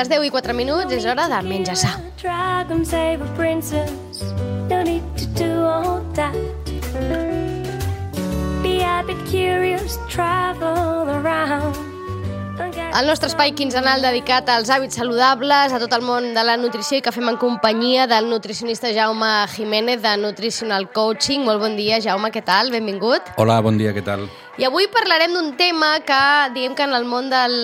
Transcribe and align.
Les 0.00 0.08
10 0.08 0.22
i 0.24 0.30
4 0.32 0.54
minuts 0.56 0.94
és 0.96 1.04
hora 1.04 1.26
de 1.28 1.38
menjar 1.44 1.74
sa. 1.76 1.90
Dragon 2.22 2.86
save 2.88 3.20
a 3.20 3.28
princess, 3.36 4.22
no 4.70 4.80
need 4.80 5.04
to 5.20 5.26
do 5.36 5.50
all 5.60 6.00
that. 6.16 6.32
Be 8.62 8.80
a 8.80 9.04
bit 9.04 9.20
curious, 9.28 9.98
travel 10.08 10.79
El 12.90 13.06
nostre 13.06 13.28
espai 13.30 13.52
quinzenal 13.54 14.02
dedicat 14.02 14.48
als 14.50 14.68
hàbits 14.74 14.96
saludables, 14.98 15.70
a 15.72 15.78
tot 15.78 15.92
el 15.94 16.02
món 16.02 16.32
de 16.34 16.42
la 16.42 16.56
nutrició 16.58 16.98
i 16.98 17.02
que 17.04 17.12
fem 17.14 17.28
en 17.30 17.36
companyia 17.38 18.08
del 18.10 18.26
nutricionista 18.28 18.90
Jaume 18.92 19.28
Jiménez 19.54 20.02
de 20.02 20.16
Nutritional 20.18 20.88
Coaching. 20.90 21.44
Molt 21.46 21.62
bon 21.62 21.76
dia, 21.78 22.00
Jaume, 22.02 22.32
què 22.34 22.42
tal? 22.42 22.72
Benvingut. 22.74 23.30
Hola, 23.38 23.60
bon 23.62 23.78
dia, 23.78 23.92
què 23.94 24.02
tal? 24.02 24.26
I 24.58 24.66
avui 24.66 24.88
parlarem 24.92 25.32
d'un 25.32 25.52
tema 25.56 25.92
que, 26.04 26.18
diguem 26.56 26.74
que 26.76 26.82
en 26.84 26.96
el 26.98 27.06
món 27.08 27.30
del, 27.30 27.54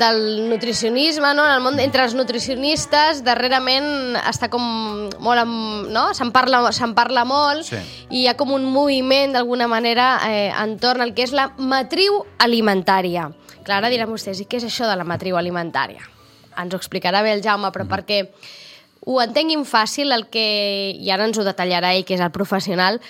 del 0.00 0.22
nutricionisme, 0.48 1.34
no? 1.36 1.44
en 1.44 1.52
el 1.58 1.60
món 1.62 1.76
entre 1.78 2.08
els 2.08 2.16
nutricionistes, 2.16 3.20
darrerament 3.22 4.16
està 4.24 4.48
com 4.50 4.64
molt... 5.20 5.44
Amb, 5.44 5.90
no? 5.92 6.08
Se'n 6.16 6.32
parla, 6.32 6.64
se'n 6.72 6.96
parla 6.96 7.26
molt 7.28 7.68
Sí. 7.68 7.78
i 8.08 8.24
hi 8.24 8.26
ha 8.26 8.34
com 8.40 8.56
un 8.56 8.64
moviment, 8.72 9.36
d'alguna 9.36 9.68
manera, 9.68 10.14
eh, 10.32 10.48
entorn 10.64 11.04
al 11.04 11.12
que 11.14 11.28
és 11.28 11.36
la 11.36 11.50
matriu 11.58 12.24
alimentària. 12.40 13.28
Clar, 13.64 13.80
ara 13.80 13.90
diran 13.92 14.10
vostès, 14.10 14.40
i 14.40 14.48
què 14.48 14.60
és 14.60 14.66
això 14.68 14.88
de 14.88 14.96
la 14.96 15.06
matriu 15.08 15.36
alimentària? 15.36 16.02
Ens 16.60 16.74
ho 16.74 16.80
explicarà 16.80 17.22
bé 17.22 17.34
el 17.36 17.42
Jaume, 17.44 17.70
però 17.74 17.86
perquè 17.88 18.22
ho 19.06 19.20
entenguin 19.22 19.64
fàcil, 19.68 20.12
el 20.12 20.26
que, 20.32 20.44
i 20.96 21.10
ara 21.12 21.28
ens 21.28 21.38
ho 21.38 21.44
detallarà 21.46 21.92
ell, 21.96 22.04
que 22.08 22.16
és 22.16 22.24
el 22.24 22.32
professional, 22.34 23.00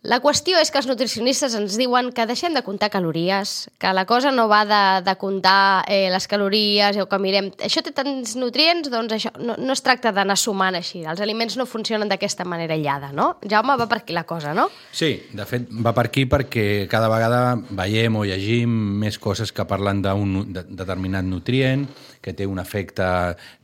la 0.00 0.16
qüestió 0.24 0.56
és 0.56 0.70
que 0.72 0.78
els 0.80 0.86
nutricionistes 0.88 1.52
ens 1.58 1.74
diuen 1.76 2.06
que 2.16 2.24
deixem 2.24 2.54
de 2.56 2.62
comptar 2.64 2.88
calories, 2.88 3.68
que 3.76 3.90
la 3.92 4.06
cosa 4.08 4.30
no 4.32 4.46
va 4.48 4.62
de, 4.64 4.80
de 5.04 5.14
comptar 5.20 5.84
eh, 5.92 6.08
les 6.08 6.24
calories 6.24 6.96
o 7.02 7.04
que 7.10 7.18
mirem, 7.20 7.50
això 7.60 7.82
té 7.84 7.92
tants 7.92 8.32
nutrients, 8.40 8.88
doncs 8.88 9.12
això 9.18 9.34
no, 9.36 9.58
no 9.60 9.76
es 9.76 9.84
tracta 9.84 10.08
d'anar 10.16 10.38
sumant 10.40 10.78
així. 10.78 11.02
Els 11.04 11.20
aliments 11.20 11.58
no 11.60 11.68
funcionen 11.68 12.08
d'aquesta 12.08 12.46
manera 12.48 12.78
aïllada, 12.78 13.10
no? 13.12 13.34
Jaume, 13.44 13.76
va 13.76 13.90
per 13.90 14.00
aquí 14.00 14.16
la 14.16 14.24
cosa, 14.24 14.54
no? 14.56 14.70
Sí, 14.88 15.12
de 15.36 15.44
fet, 15.44 15.68
va 15.68 15.92
per 15.92 16.06
aquí 16.08 16.24
perquè 16.24 16.86
cada 16.88 17.10
vegada 17.12 17.42
veiem 17.68 18.16
o 18.16 18.24
llegim 18.24 18.72
més 19.04 19.20
coses 19.20 19.52
que 19.52 19.68
parlen 19.68 20.00
d'un 20.00 20.46
de, 20.48 20.64
determinat 20.64 21.28
nutrient, 21.28 21.84
que 22.24 22.32
té 22.32 22.48
un 22.48 22.60
efecte 22.60 23.04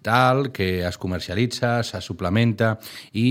tal, 0.04 0.50
que 0.52 0.84
es 0.84 1.00
comercialitza, 1.00 1.78
se 1.80 2.04
suplementa 2.04 2.74
i 3.16 3.30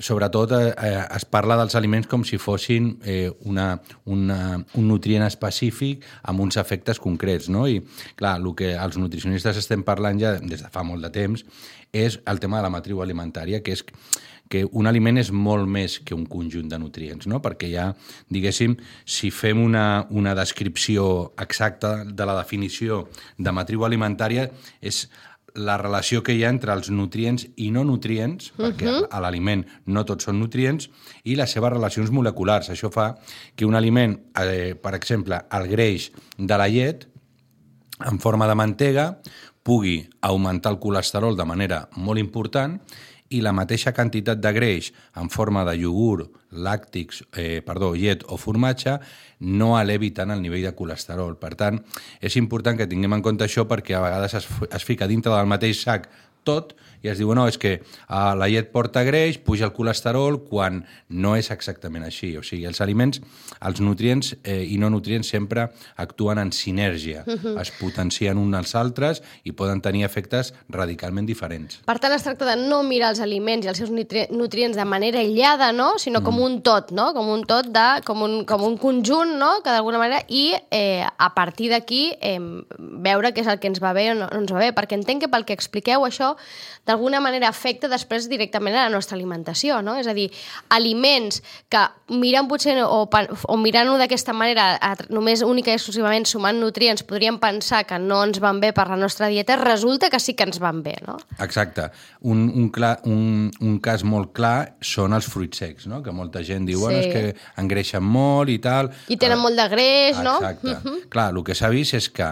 sobretot 0.00 0.52
eh, 0.56 0.74
eh, 0.74 1.04
es 1.16 1.26
parla 1.28 1.56
dels 1.60 1.76
aliments 1.78 2.08
com 2.10 2.24
si 2.24 2.38
fossin 2.40 2.94
eh, 3.04 3.30
una, 3.48 3.74
una, 4.10 4.40
un 4.58 4.88
nutrient 4.88 5.26
específic 5.26 6.06
amb 6.22 6.42
uns 6.46 6.58
efectes 6.60 7.00
concrets, 7.02 7.50
no? 7.52 7.66
I, 7.68 7.78
clar, 8.18 8.38
el 8.40 8.50
que 8.56 8.72
els 8.74 8.98
nutricionistes 8.98 9.60
estem 9.60 9.84
parlant 9.86 10.18
ja 10.20 10.34
des 10.40 10.64
de 10.64 10.72
fa 10.72 10.82
molt 10.86 11.04
de 11.06 11.12
temps 11.14 11.44
és 11.92 12.20
el 12.30 12.40
tema 12.40 12.58
de 12.58 12.66
la 12.66 12.72
matriu 12.72 13.02
alimentària, 13.02 13.62
que 13.62 13.76
és 13.76 13.84
que 14.50 14.64
un 14.74 14.90
aliment 14.90 15.20
és 15.20 15.30
molt 15.30 15.68
més 15.70 16.00
que 16.02 16.14
un 16.16 16.24
conjunt 16.26 16.66
de 16.68 16.78
nutrients, 16.82 17.28
no? 17.30 17.38
perquè 17.38 17.68
ja, 17.70 17.92
diguéssim, 18.34 18.74
si 19.06 19.30
fem 19.30 19.62
una, 19.62 20.08
una 20.10 20.34
descripció 20.34 21.04
exacta 21.38 22.00
de 22.04 22.26
la 22.26 22.34
definició 22.40 23.04
de 23.38 23.54
matriu 23.54 23.86
alimentària, 23.86 24.48
és 24.82 25.04
la 25.54 25.76
relació 25.78 26.22
que 26.22 26.34
hi 26.34 26.44
ha 26.44 26.52
entre 26.52 26.72
els 26.76 26.90
nutrients 26.90 27.46
i 27.56 27.70
no 27.74 27.84
nutrients, 27.84 28.52
perquè 28.58 28.96
a 29.10 29.20
l'aliment 29.22 29.64
no 29.86 30.04
tots 30.08 30.28
són 30.28 30.38
nutrients, 30.40 30.90
i 31.24 31.36
les 31.38 31.50
seves 31.50 31.72
relacions 31.72 32.10
moleculars. 32.14 32.70
Això 32.70 32.90
fa 32.92 33.14
que 33.56 33.66
un 33.66 33.74
aliment, 33.74 34.16
eh, 34.40 34.74
per 34.74 34.94
exemple, 34.94 35.40
el 35.50 35.68
greix 35.68 36.10
de 36.38 36.58
la 36.58 36.68
llet, 36.68 37.06
en 38.06 38.18
forma 38.18 38.46
de 38.48 38.54
mantega, 38.54 39.20
pugui 39.62 40.08
augmentar 40.22 40.72
el 40.72 40.78
colesterol 40.80 41.36
de 41.36 41.44
manera 41.44 41.88
molt 41.96 42.18
important 42.18 42.78
i 43.30 43.40
la 43.44 43.52
mateixa 43.54 43.92
quantitat 43.94 44.40
de 44.42 44.50
greix 44.52 44.90
en 45.20 45.30
forma 45.30 45.62
de 45.68 45.76
iogurt, 45.78 46.32
làctics, 46.50 47.22
eh, 47.38 47.60
perdó, 47.62 47.92
llet 47.94 48.24
o 48.26 48.38
formatge 48.40 48.96
no 49.46 49.76
elevi 49.78 50.10
tant 50.10 50.34
el 50.34 50.42
nivell 50.42 50.66
de 50.66 50.74
colesterol. 50.74 51.36
Per 51.38 51.54
tant, 51.54 51.78
és 52.20 52.36
important 52.36 52.76
que 52.76 52.88
tinguem 52.90 53.14
en 53.14 53.22
compte 53.22 53.46
això 53.46 53.66
perquè 53.70 53.94
a 53.94 54.02
vegades 54.02 54.34
es, 54.34 54.48
es 54.70 54.84
fica 54.84 55.06
dintre 55.06 55.32
del 55.32 55.46
mateix 55.46 55.84
sac 55.84 56.10
tot 56.44 56.74
i 57.02 57.10
es 57.12 57.20
diu, 57.20 57.32
no, 57.36 57.46
és 57.48 57.56
que 57.60 57.78
uh, 57.80 58.32
la 58.36 58.48
llet 58.50 58.70
porta 58.72 59.02
greix, 59.06 59.38
puja 59.40 59.68
el 59.68 59.74
colesterol, 59.76 60.40
quan 60.48 60.82
no 61.08 61.34
és 61.38 61.50
exactament 61.52 62.04
així. 62.06 62.34
O 62.38 62.44
sigui, 62.46 62.66
els 62.68 62.80
aliments, 62.84 63.20
els 63.60 63.80
nutrients 63.84 64.34
eh, 64.42 64.62
i 64.68 64.76
no 64.80 64.90
nutrients 64.92 65.30
sempre 65.32 65.68
actuen 66.00 66.40
en 66.42 66.52
sinergia, 66.52 67.24
es 67.60 67.72
potencien 67.78 68.38
uns 68.40 68.56
als 68.56 68.74
altres 68.78 69.22
i 69.44 69.52
poden 69.56 69.80
tenir 69.84 70.04
efectes 70.06 70.52
radicalment 70.72 71.28
diferents. 71.28 71.80
Per 71.88 71.96
tant, 72.02 72.14
es 72.14 72.24
tracta 72.26 72.48
de 72.48 72.56
no 72.60 72.82
mirar 72.86 73.12
els 73.14 73.22
aliments 73.24 73.66
i 73.66 73.72
els 73.72 73.80
seus 73.80 73.92
nutri 73.94 74.26
nutrients 74.30 74.76
de 74.76 74.86
manera 74.88 75.20
aïllada, 75.20 75.70
no? 75.76 75.92
sinó 75.98 76.22
com 76.24 76.40
un 76.42 76.60
tot, 76.66 76.92
no? 76.96 77.10
com 77.16 77.28
un 77.32 77.44
tot, 77.48 77.70
de, 77.72 77.86
com, 78.06 78.24
un, 78.26 78.40
com 78.48 78.64
un 78.66 78.76
conjunt, 78.80 79.36
no? 79.40 79.52
que 79.64 79.72
d'alguna 79.72 80.00
manera, 80.02 80.22
i 80.28 80.52
eh, 80.70 81.04
a 81.04 81.30
partir 81.34 81.70
d'aquí 81.72 82.02
eh, 82.20 82.38
veure 82.78 83.32
què 83.34 83.44
és 83.44 83.50
el 83.50 83.60
que 83.62 83.70
ens 83.70 83.82
va 83.82 83.94
bé 83.96 84.10
o 84.12 84.18
no, 84.18 84.28
no 84.30 84.42
ens 84.44 84.52
va 84.52 84.62
bé, 84.62 84.72
perquè 84.76 84.98
entenc 84.98 85.24
que 85.24 85.32
pel 85.32 85.46
que 85.48 85.56
expliqueu 85.56 86.04
això, 86.06 86.34
d'alguna 86.90 87.20
manera 87.22 87.48
afecta 87.48 87.88
després 87.88 88.26
directament 88.28 88.74
a 88.76 88.88
la 88.88 88.92
nostra 88.92 89.16
alimentació, 89.16 89.78
no? 89.86 89.94
És 90.00 90.10
a 90.10 90.14
dir, 90.16 90.26
aliments 90.74 91.40
que 91.70 91.82
mirant 92.18 92.48
potser 92.50 92.74
o, 92.82 93.04
o 93.06 93.56
mirant-ho 93.60 93.96
d'aquesta 94.00 94.34
manera, 94.36 94.72
a, 94.82 94.92
només 95.14 95.42
única 95.46 95.70
i 95.72 95.78
exclusivament 95.78 96.26
sumant 96.28 96.58
nutrients, 96.60 97.04
podríem 97.06 97.38
pensar 97.42 97.84
que 97.88 97.98
no 98.02 98.20
ens 98.26 98.40
van 98.42 98.60
bé 98.62 98.72
per 98.76 98.88
la 98.90 98.98
nostra 99.00 99.28
dieta, 99.30 99.56
resulta 99.60 100.10
que 100.10 100.20
sí 100.20 100.34
que 100.34 100.46
ens 100.48 100.58
van 100.62 100.82
bé, 100.82 100.96
no? 101.06 101.16
Exacte. 101.38 101.88
Un, 102.26 102.48
un, 102.54 102.68
clar, 102.74 102.98
un, 103.08 103.50
un 103.60 103.78
cas 103.82 104.04
molt 104.04 104.32
clar 104.36 104.74
són 104.84 105.14
els 105.16 105.28
fruits 105.30 105.62
secs, 105.62 105.86
no? 105.90 106.02
que 106.02 106.12
molta 106.12 106.42
gent 106.46 106.66
diu 106.68 106.80
bueno, 106.82 107.00
Sí. 107.00 107.08
és 107.08 107.14
que 107.14 107.60
engreixen 107.62 108.02
molt 108.04 108.50
i 108.50 108.58
tal. 108.58 108.90
I 109.08 109.16
tenen 109.16 109.38
Ah, 109.38 109.42
molt 109.42 109.56
de 109.56 109.68
greix, 109.72 110.18
no? 110.24 110.34
Exacte. 110.40 111.06
Clar, 111.08 111.30
el 111.32 111.44
que 111.46 111.54
s'ha 111.54 111.70
vist 111.72 111.94
és 111.96 112.10
que, 112.12 112.26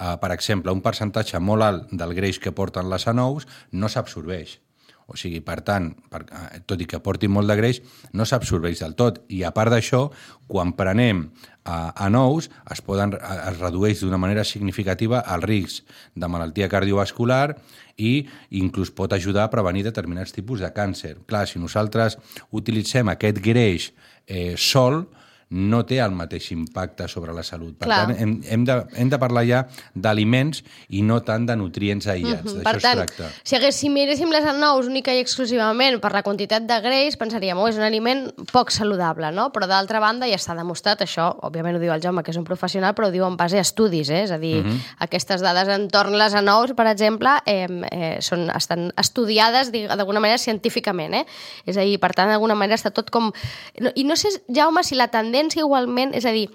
uh, 0.00 0.16
per 0.20 0.32
exemple, 0.34 0.72
un 0.72 0.82
percentatge 0.84 1.40
molt 1.40 1.62
alt 1.66 1.94
del 1.94 2.14
greix 2.14 2.38
que 2.38 2.52
porten 2.52 2.90
les 2.90 3.08
anous 3.10 3.48
no 3.72 3.88
s'absorbeix. 3.88 4.58
O 5.04 5.18
sigui, 5.20 5.42
per 5.44 5.58
tant, 5.60 5.90
per, 6.08 6.22
eh, 6.32 6.60
tot 6.64 6.80
i 6.80 6.86
que 6.88 7.00
portin 7.04 7.32
molt 7.32 7.50
de 7.50 7.56
greix, 7.58 7.82
no 8.16 8.24
s'absorbeix 8.24 8.80
del 8.80 8.94
tot. 8.96 9.20
I 9.28 9.42
a 9.44 9.50
part 9.52 9.68
d'això, 9.74 10.06
quan 10.48 10.72
prenem 10.72 11.26
a, 11.64 11.92
a 11.92 12.08
nous, 12.08 12.48
es, 12.72 12.80
poden, 12.80 13.12
es 13.20 13.58
redueix 13.58 14.00
d'una 14.00 14.20
manera 14.20 14.46
significativa 14.48 15.20
el 15.34 15.44
risc 15.44 15.84
de 16.14 16.30
malaltia 16.30 16.70
cardiovascular 16.72 17.58
i 18.00 18.24
inclús 18.56 18.94
pot 18.96 19.12
ajudar 19.12 19.44
a 19.44 19.52
prevenir 19.52 19.84
determinats 19.84 20.32
tipus 20.32 20.64
de 20.64 20.72
càncer. 20.72 21.18
Clar, 21.28 21.44
si 21.48 21.60
nosaltres 21.60 22.16
utilitzem 22.50 23.12
aquest 23.12 23.42
greix 23.44 23.90
eh, 24.26 24.56
sol, 24.56 25.04
no 25.50 25.84
té 25.86 25.98
el 26.00 26.10
mateix 26.12 26.50
impacte 26.52 27.06
sobre 27.08 27.32
la 27.32 27.42
salut. 27.42 27.76
Per 27.78 27.86
Clar. 27.86 28.06
tant, 28.06 28.16
hem, 28.18 28.40
hem, 28.48 28.64
de, 28.64 28.76
hem 28.96 29.08
de 29.10 29.18
parlar 29.18 29.44
ja 29.46 29.66
d'aliments 29.94 30.62
i 30.88 31.02
no 31.06 31.20
tant 31.22 31.46
de 31.46 31.56
nutrients 31.56 32.06
aïllats. 32.10 32.52
Mhm. 32.54 32.62
Per 32.64 32.72
D'això 32.74 32.82
tant, 32.82 32.98
es 33.04 33.12
tracta. 33.16 33.30
si, 33.44 33.56
hagués, 33.56 33.76
si 33.76 33.90
miréssim 33.90 34.30
les 34.32 34.44
anous 34.44 34.86
única 34.86 35.14
i 35.14 35.20
exclusivament 35.20 36.00
per 36.00 36.12
la 36.12 36.22
quantitat 36.22 36.66
de 36.66 36.80
greix, 36.80 37.16
pensaríem, 37.20 37.58
oh, 37.58 37.68
és 37.68 37.76
un 37.76 37.82
aliment 37.86 38.26
poc 38.52 38.70
saludable, 38.74 39.30
no? 39.32 39.50
Però 39.52 39.68
d'altra 39.70 40.00
banda 40.00 40.26
ja 40.26 40.36
està 40.36 40.56
demostrat, 40.56 41.00
això, 41.04 41.28
òbviament 41.42 41.76
ho 41.76 41.82
diu 41.82 41.92
el 41.92 42.02
Jaume, 42.02 42.22
que 42.24 42.30
és 42.32 42.36
un 42.40 42.44
professional, 42.44 42.94
però 42.94 43.08
ho 43.08 43.14
diu 43.14 43.24
en 43.26 43.36
base 43.36 43.58
a 43.58 43.60
estudis, 43.60 44.10
eh? 44.10 44.24
és 44.24 44.30
a 44.32 44.38
dir, 44.38 44.62
Mhm. 44.64 44.80
aquestes 44.98 45.40
dades 45.40 45.68
entorn 45.68 46.16
les 46.18 46.34
anous, 46.34 46.72
per 46.74 46.86
exemple, 46.86 47.28
eh, 47.46 47.66
eh, 47.92 48.16
són, 48.20 48.48
estan 48.50 48.92
estudiades 48.96 49.70
d'alguna 49.72 50.20
manera 50.20 50.38
científicament, 50.38 51.14
eh? 51.14 51.26
És 51.66 51.76
a 51.76 51.80
dir, 51.82 51.98
per 52.00 52.12
tant, 52.14 52.28
d'alguna 52.28 52.54
manera 52.54 52.76
està 52.76 52.90
tot 52.92 53.10
com... 53.10 53.32
No, 53.80 53.90
I 53.94 54.04
no 54.04 54.16
sé, 54.16 54.28
Jaume, 54.48 54.82
si 54.82 54.94
la 54.94 55.08
tendència 55.08 55.33
tendència 55.34 55.64
igualment, 55.64 56.14
és 56.14 56.24
a 56.24 56.32
dir, 56.32 56.46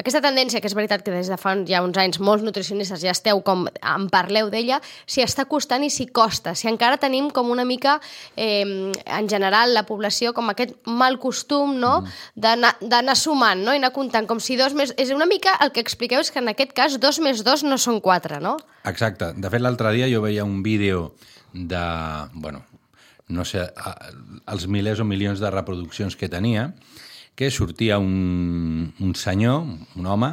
aquesta 0.00 0.20
tendència, 0.24 0.58
que 0.60 0.66
és 0.66 0.74
veritat 0.74 1.04
que 1.06 1.12
des 1.14 1.28
de 1.30 1.36
fa 1.38 1.52
ja 1.68 1.82
uns 1.84 1.98
anys 2.00 2.18
molts 2.18 2.42
nutricionistes 2.42 3.02
ja 3.04 3.12
esteu 3.14 3.40
com, 3.46 3.68
en 3.70 4.08
parleu 4.10 4.50
d'ella, 4.50 4.80
si 5.06 5.22
està 5.22 5.44
costant 5.46 5.84
i 5.86 5.90
si 5.90 6.08
costa, 6.10 6.56
si 6.58 6.66
encara 6.70 6.98
tenim 6.98 7.30
com 7.30 7.52
una 7.54 7.64
mica, 7.64 8.00
eh, 8.34 8.90
en 9.06 9.30
general, 9.30 9.74
la 9.74 9.84
població 9.86 10.34
com 10.34 10.50
aquest 10.50 10.74
mal 10.86 11.20
costum, 11.22 11.78
no?, 11.78 12.00
mm. 12.02 12.82
d'anar 12.90 13.16
sumant, 13.18 13.62
no?, 13.62 13.74
i 13.74 13.82
anar 13.82 13.94
comptant, 13.94 14.26
com 14.26 14.42
si 14.42 14.58
dos 14.58 14.74
més... 14.74 14.94
És 14.98 15.14
una 15.14 15.30
mica 15.30 15.54
el 15.62 15.70
que 15.70 15.84
expliqueu 15.84 16.24
és 16.24 16.32
que 16.34 16.42
en 16.42 16.50
aquest 16.50 16.74
cas 16.74 16.98
dos 16.98 17.22
més 17.22 17.44
dos 17.46 17.62
no 17.62 17.78
són 17.78 18.02
quatre, 18.02 18.42
no? 18.42 18.56
Exacte. 18.84 19.30
De 19.38 19.50
fet, 19.50 19.62
l'altre 19.62 19.94
dia 19.94 20.10
jo 20.10 20.24
veia 20.26 20.44
un 20.44 20.62
vídeo 20.66 21.12
de... 21.54 21.86
Bueno, 22.34 22.64
no 23.30 23.46
sé, 23.48 23.62
els 24.50 24.66
milers 24.68 25.00
o 25.00 25.06
milions 25.08 25.40
de 25.40 25.50
reproduccions 25.54 26.18
que 26.18 26.28
tenia, 26.28 26.72
que 27.34 27.50
sortia 27.50 27.98
un, 27.98 28.92
un 29.00 29.14
senyor, 29.14 29.64
un 29.96 30.06
home, 30.06 30.30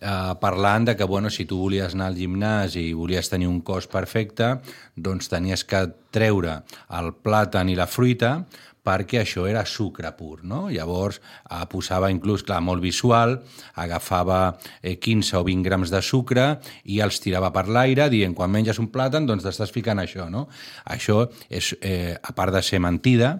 eh, 0.00 0.32
parlant 0.40 0.88
de 0.88 0.96
que 0.96 1.04
bueno, 1.04 1.30
si 1.30 1.44
tu 1.44 1.58
volies 1.60 1.94
anar 1.94 2.10
al 2.10 2.18
gimnàs 2.18 2.76
i 2.80 2.90
volies 2.96 3.28
tenir 3.28 3.48
un 3.50 3.60
cos 3.60 3.86
perfecte, 3.90 4.56
doncs 4.96 5.28
tenies 5.28 5.64
que 5.64 5.84
treure 6.10 6.62
el 6.96 7.12
plàtan 7.22 7.70
i 7.70 7.78
la 7.78 7.88
fruita 7.90 8.40
perquè 8.80 9.20
això 9.20 9.44
era 9.48 9.66
sucre 9.68 10.08
pur, 10.16 10.40
no? 10.48 10.62
Llavors 10.72 11.20
eh, 11.20 11.64
posava 11.70 12.10
inclús, 12.12 12.44
clar, 12.46 12.62
molt 12.64 12.82
visual, 12.82 13.36
agafava 13.76 14.56
eh, 14.80 14.96
15 14.96 15.36
o 15.36 15.44
20 15.46 15.66
grams 15.68 15.92
de 15.92 16.00
sucre 16.00 16.46
i 16.84 17.00
els 17.04 17.20
tirava 17.20 17.52
per 17.52 17.66
l'aire 17.68 18.08
dient, 18.12 18.34
quan 18.34 18.52
menges 18.52 18.80
un 18.80 18.88
plàtan, 18.92 19.28
doncs 19.28 19.44
t'estàs 19.46 19.72
ficant 19.74 20.00
això, 20.00 20.30
no? 20.32 20.46
Això, 20.88 21.26
és, 21.50 21.74
eh, 21.82 22.16
a 22.16 22.32
part 22.36 22.56
de 22.56 22.64
ser 22.64 22.80
mentida, 22.80 23.36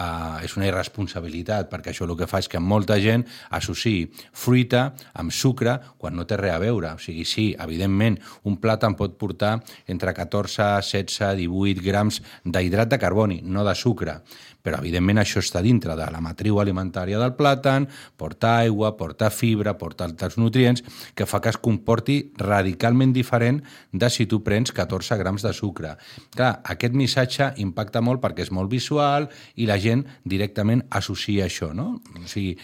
Uh, 0.00 0.38
és 0.40 0.54
una 0.56 0.64
irresponsabilitat, 0.64 1.66
perquè 1.68 1.92
això 1.92 2.06
el 2.06 2.14
que 2.16 2.28
fa 2.30 2.38
és 2.40 2.46
que 2.48 2.56
molta 2.62 2.96
gent 3.02 3.26
associï 3.52 4.06
fruita 4.32 4.94
amb 5.20 5.34
sucre 5.34 5.74
quan 6.00 6.16
no 6.16 6.24
té 6.24 6.38
res 6.40 6.54
a 6.54 6.62
veure. 6.62 6.94
O 6.96 7.02
sigui, 7.02 7.26
sí, 7.28 7.50
evidentment, 7.60 8.16
un 8.48 8.56
plàtan 8.62 8.96
pot 8.96 9.18
portar 9.20 9.58
entre 9.92 10.14
14, 10.16 10.70
16, 10.88 11.34
18 11.42 11.84
grams 11.84 12.22
d'hidrat 12.46 12.94
de 12.94 13.00
carboni, 13.02 13.42
no 13.44 13.66
de 13.66 13.76
sucre. 13.76 14.22
Però, 14.62 14.78
evidentment, 14.78 15.18
això 15.22 15.40
està 15.40 15.62
dintre 15.64 15.94
de 15.96 16.04
la 16.12 16.20
matriu 16.20 16.58
alimentària 16.60 17.18
del 17.18 17.32
plàtan, 17.38 17.86
porta 18.20 18.58
aigua, 18.58 18.90
porta 18.98 19.30
fibra, 19.30 19.76
porta 19.78 20.04
altres 20.04 20.36
nutrients, 20.36 20.82
que 21.14 21.24
fa 21.26 21.40
que 21.40 21.48
es 21.48 21.56
comporti 21.56 22.32
radicalment 22.36 23.12
diferent 23.16 23.62
de 23.92 24.10
si 24.10 24.26
tu 24.26 24.42
prens 24.44 24.72
14 24.72 25.16
grams 25.16 25.42
de 25.42 25.52
sucre. 25.56 25.94
Clar, 26.36 26.60
aquest 26.64 26.92
missatge 26.94 27.50
impacta 27.64 28.02
molt 28.04 28.20
perquè 28.20 28.44
és 28.44 28.50
molt 28.52 28.68
visual 28.70 29.28
i 29.56 29.66
la 29.66 29.78
gent 29.80 30.04
directament 30.24 30.84
associa 30.90 31.46
això, 31.48 31.72
no? 31.74 32.00
O 32.20 32.26
sigui, 32.28 32.56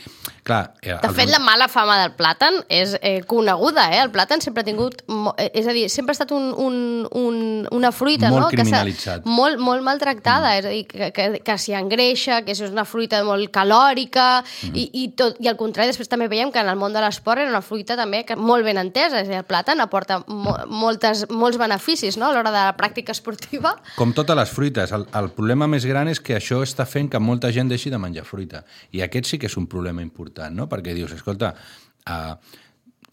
clar... 0.44 0.74
eh, 0.82 0.92
De 1.00 1.08
els- 1.08 1.16
fet, 1.16 1.30
la 1.32 1.40
mala 1.40 1.68
fama 1.68 1.96
del 2.02 2.12
plàtan 2.18 2.60
és 2.68 2.96
eh, 3.00 3.22
coneguda, 3.26 3.88
eh? 3.96 4.02
El 4.04 4.12
plàtan 4.12 4.40
sempre 4.44 4.62
ha 4.62 4.68
tingut... 4.68 5.02
eh, 5.38 5.50
És 5.56 5.66
a 5.66 5.72
dir, 5.72 5.88
sempre 5.88 6.12
ha 6.12 6.16
estat 6.18 6.32
un, 6.36 6.50
un, 6.60 6.76
un, 7.16 7.40
una 7.72 7.90
fruita, 7.92 8.28
Molt 8.30 8.42
no? 8.42 8.48
Que 8.50 8.58
s'ha- 8.58 8.62
criminalitzat. 8.84 9.24
molt, 9.24 9.58
molt 9.58 9.82
maltractada, 9.86 10.52
mm. 10.52 10.58
és 10.60 10.64
a 10.66 10.74
dir, 10.74 10.84
que, 10.90 11.10
que, 11.16 11.26
que 11.46 11.56
s'hi 11.58 11.72
engreixa, 11.86 12.42
que 12.44 12.52
és 12.52 12.62
una 12.66 12.84
fruita 12.84 13.22
molt 13.24 13.48
calòrica, 13.54 14.42
mm. 14.42 14.74
i, 14.74 14.86
i, 15.02 15.06
tot, 15.16 15.38
i 15.40 15.48
al 15.50 15.56
contrari, 15.58 15.90
després 15.92 16.10
també 16.12 16.28
veiem 16.32 16.52
que 16.52 16.60
en 16.62 16.70
el 16.70 16.78
món 16.80 16.94
de 16.94 17.02
l'esport 17.04 17.42
era 17.42 17.52
una 17.52 17.62
fruita 17.64 17.96
també 17.98 18.24
que 18.28 18.36
molt 18.36 18.66
ben 18.66 18.80
entesa, 18.82 19.22
és 19.22 19.30
a 19.30 19.30
dir, 19.30 19.40
el 19.40 19.48
plàtan 19.48 19.80
aporta 19.84 20.20
mo 20.26 20.56
moltes, 20.66 21.26
molts 21.30 21.58
beneficis 21.60 22.18
no? 22.20 22.28
a 22.28 22.34
l'hora 22.34 22.52
de 22.52 22.66
la 22.68 22.76
pràctica 22.76 23.14
esportiva. 23.14 23.76
Com 23.96 24.12
totes 24.16 24.38
les 24.38 24.52
fruites, 24.52 24.92
el, 24.96 25.06
el 25.16 25.32
problema 25.36 25.68
més 25.70 25.86
gran 25.88 26.10
és 26.10 26.20
que 26.20 26.36
això 26.36 26.62
està 26.66 26.86
fent 26.88 27.10
que 27.12 27.22
molta 27.22 27.52
gent 27.54 27.70
deixi 27.72 27.92
de 27.92 28.00
menjar 28.02 28.26
fruita. 28.28 28.64
I 28.92 29.04
aquest 29.06 29.30
sí 29.30 29.40
que 29.40 29.50
és 29.50 29.56
un 29.60 29.68
problema 29.70 30.04
important, 30.04 30.54
no? 30.56 30.68
Perquè 30.70 30.94
dius, 30.96 31.14
escolta, 31.16 31.54
uh, 32.10 32.34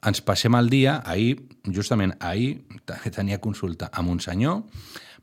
ens 0.04 0.22
passem 0.26 0.56
el 0.60 0.70
dia, 0.72 1.00
ahir, 1.06 1.38
justament 1.72 2.16
ahir, 2.20 2.64
te- 2.86 3.00
tenia 3.18 3.42
consulta 3.44 3.90
amb 3.94 4.12
un 4.14 4.22
senyor, 4.24 4.64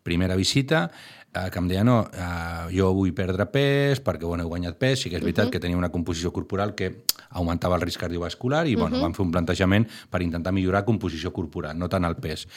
primera 0.02 0.37
visita, 0.37 0.88
eh, 1.35 1.50
que 1.50 1.59
em 1.59 1.69
deia, 1.69 1.85
no, 1.85 2.03
eh, 2.12 2.71
jo 2.75 2.91
vull 2.97 3.12
perdre 3.17 3.47
pes 3.53 4.03
perquè 4.05 4.27
bueno, 4.27 4.44
he 4.44 4.50
guanyat 4.50 4.79
pes, 4.79 5.05
sí 5.05 5.11
que 5.11 5.17
és 5.17 5.23
veritat 5.23 5.47
uh 5.47 5.49
-huh. 5.49 5.53
que 5.53 5.61
tenia 5.61 5.77
una 5.77 5.91
composició 5.91 6.32
corporal 6.32 6.75
que 6.75 7.05
augmentava 7.31 7.77
el 7.77 7.82
risc 7.82 8.00
cardiovascular 8.00 8.67
i 8.67 8.75
bueno, 8.75 8.97
uh 8.97 8.99
-huh. 8.99 9.03
vam 9.03 9.15
fer 9.15 9.25
un 9.25 9.31
plantejament 9.31 9.88
per 10.11 10.23
intentar 10.23 10.53
millorar 10.53 10.85
composició 10.85 11.32
corporal, 11.32 11.79
no 11.79 11.88
tant 11.88 12.05
el 12.05 12.17
pes. 12.17 12.49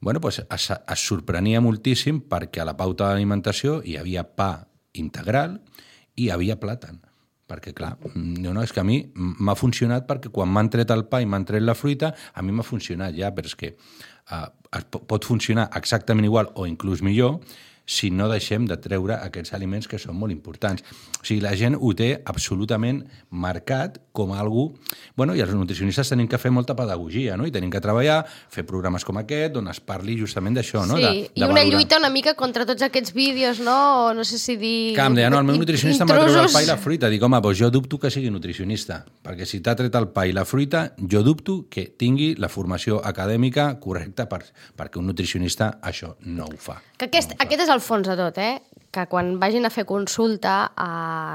Bueno, 0.00 0.20
doncs 0.20 0.44
es, 0.50 0.70
es 0.70 1.00
sorprenia 1.00 1.60
moltíssim 1.60 2.20
perquè 2.28 2.60
a 2.60 2.64
la 2.64 2.76
pauta 2.76 3.08
d'alimentació 3.08 3.82
hi 3.84 3.96
havia 3.96 4.24
pa 4.24 4.66
integral 4.92 5.60
i 6.14 6.24
hi 6.24 6.30
havia 6.30 6.58
plàtan. 6.60 7.00
Perquè, 7.46 7.74
clar, 7.74 7.98
diu, 8.14 8.54
no, 8.54 8.62
és 8.62 8.72
que 8.72 8.80
a 8.80 8.84
mi 8.84 9.12
m'ha 9.14 9.54
funcionat 9.54 10.06
perquè 10.08 10.30
quan 10.32 10.48
m'han 10.48 10.70
tret 10.70 10.90
el 10.90 11.04
pa 11.04 11.20
i 11.20 11.26
m'han 11.26 11.44
tret 11.44 11.62
la 11.62 11.74
fruita, 11.74 12.14
a 12.32 12.42
mi 12.42 12.52
m'ha 12.52 12.62
funcionat 12.62 13.14
ja, 13.14 13.34
però 13.36 13.44
és 13.44 13.54
que 13.54 13.76
uh, 14.32 14.48
po- 14.90 15.02
pot 15.04 15.24
funcionar 15.24 15.68
exactament 15.76 16.24
igual 16.24 16.48
o 16.54 16.66
inclús 16.66 17.02
millor 17.02 17.40
si 17.86 18.10
no 18.10 18.28
deixem 18.30 18.64
de 18.66 18.76
treure 18.80 19.18
aquests 19.20 19.52
aliments 19.56 19.88
que 19.88 19.98
són 20.00 20.16
molt 20.16 20.32
importants. 20.32 20.84
O 21.20 21.24
sigui, 21.24 21.40
la 21.44 21.54
gent 21.56 21.76
ho 21.76 21.92
té 21.96 22.14
absolutament 22.24 23.02
marcat 23.30 24.00
com 24.12 24.32
a 24.32 24.40
algú... 24.40 24.70
Bueno, 25.16 25.34
i 25.36 25.42
els 25.44 25.52
nutricionistes 25.54 26.08
tenim 26.10 26.28
que 26.30 26.38
fer 26.40 26.50
molta 26.54 26.74
pedagogia, 26.78 27.36
no? 27.36 27.46
I 27.46 27.52
tenim 27.54 27.70
que 27.70 27.80
treballar, 27.84 28.22
fer 28.50 28.64
programes 28.66 29.04
com 29.04 29.18
aquest, 29.20 29.58
on 29.60 29.68
es 29.70 29.80
parli 29.84 30.16
justament 30.18 30.56
d'això, 30.56 30.84
no? 30.88 30.96
sí, 30.96 31.04
De, 31.04 31.12
i 31.34 31.40
de 31.42 31.44
una 31.44 31.60
valorar. 31.60 31.66
lluita 31.72 31.98
una 32.00 32.10
mica 32.14 32.34
contra 32.38 32.66
tots 32.66 32.82
aquests 32.86 33.12
vídeos, 33.14 33.60
no? 33.60 33.76
O 34.06 34.14
no 34.14 34.24
sé 34.24 34.38
si 34.38 34.56
dir... 34.56 34.94
Que 34.96 35.04
em 35.04 35.18
deia, 35.18 35.28
no, 35.30 35.42
el 35.42 35.48
meu 35.48 35.58
nutricionista 35.60 36.06
m'ha 36.08 36.18
tret 36.22 36.40
el 36.44 36.50
pa 36.54 36.64
i 36.64 36.70
la 36.70 36.78
fruita. 36.80 37.10
Dic, 37.12 37.22
home, 37.22 37.40
doncs 37.44 37.60
jo 37.60 37.70
dubto 37.74 38.00
que 38.00 38.10
sigui 38.14 38.32
nutricionista, 38.32 39.02
perquè 39.24 39.46
si 39.48 39.60
t'ha 39.60 39.76
tret 39.78 39.94
el 40.00 40.08
pa 40.14 40.26
i 40.26 40.34
la 40.36 40.46
fruita, 40.48 40.86
jo 40.98 41.22
dubto 41.26 41.60
que 41.70 41.86
tingui 42.00 42.32
la 42.40 42.48
formació 42.48 43.00
acadèmica 43.04 43.68
correcta 43.82 44.28
per, 44.30 44.42
perquè 44.78 44.98
un 45.02 45.10
nutricionista 45.12 45.74
això 45.82 46.14
no 46.24 46.48
ho 46.48 46.58
fa. 46.58 46.80
Que 47.04 47.10
aquest, 47.10 47.34
aquest 47.36 47.66
és 47.66 47.68
el 47.68 47.82
fons 47.84 48.08
de 48.08 48.14
tot, 48.16 48.38
eh? 48.40 48.62
que 48.94 49.02
quan 49.10 49.34
vagin 49.42 49.66
a 49.66 49.70
fer 49.74 49.82
consulta 49.84 50.54
a, 50.70 50.88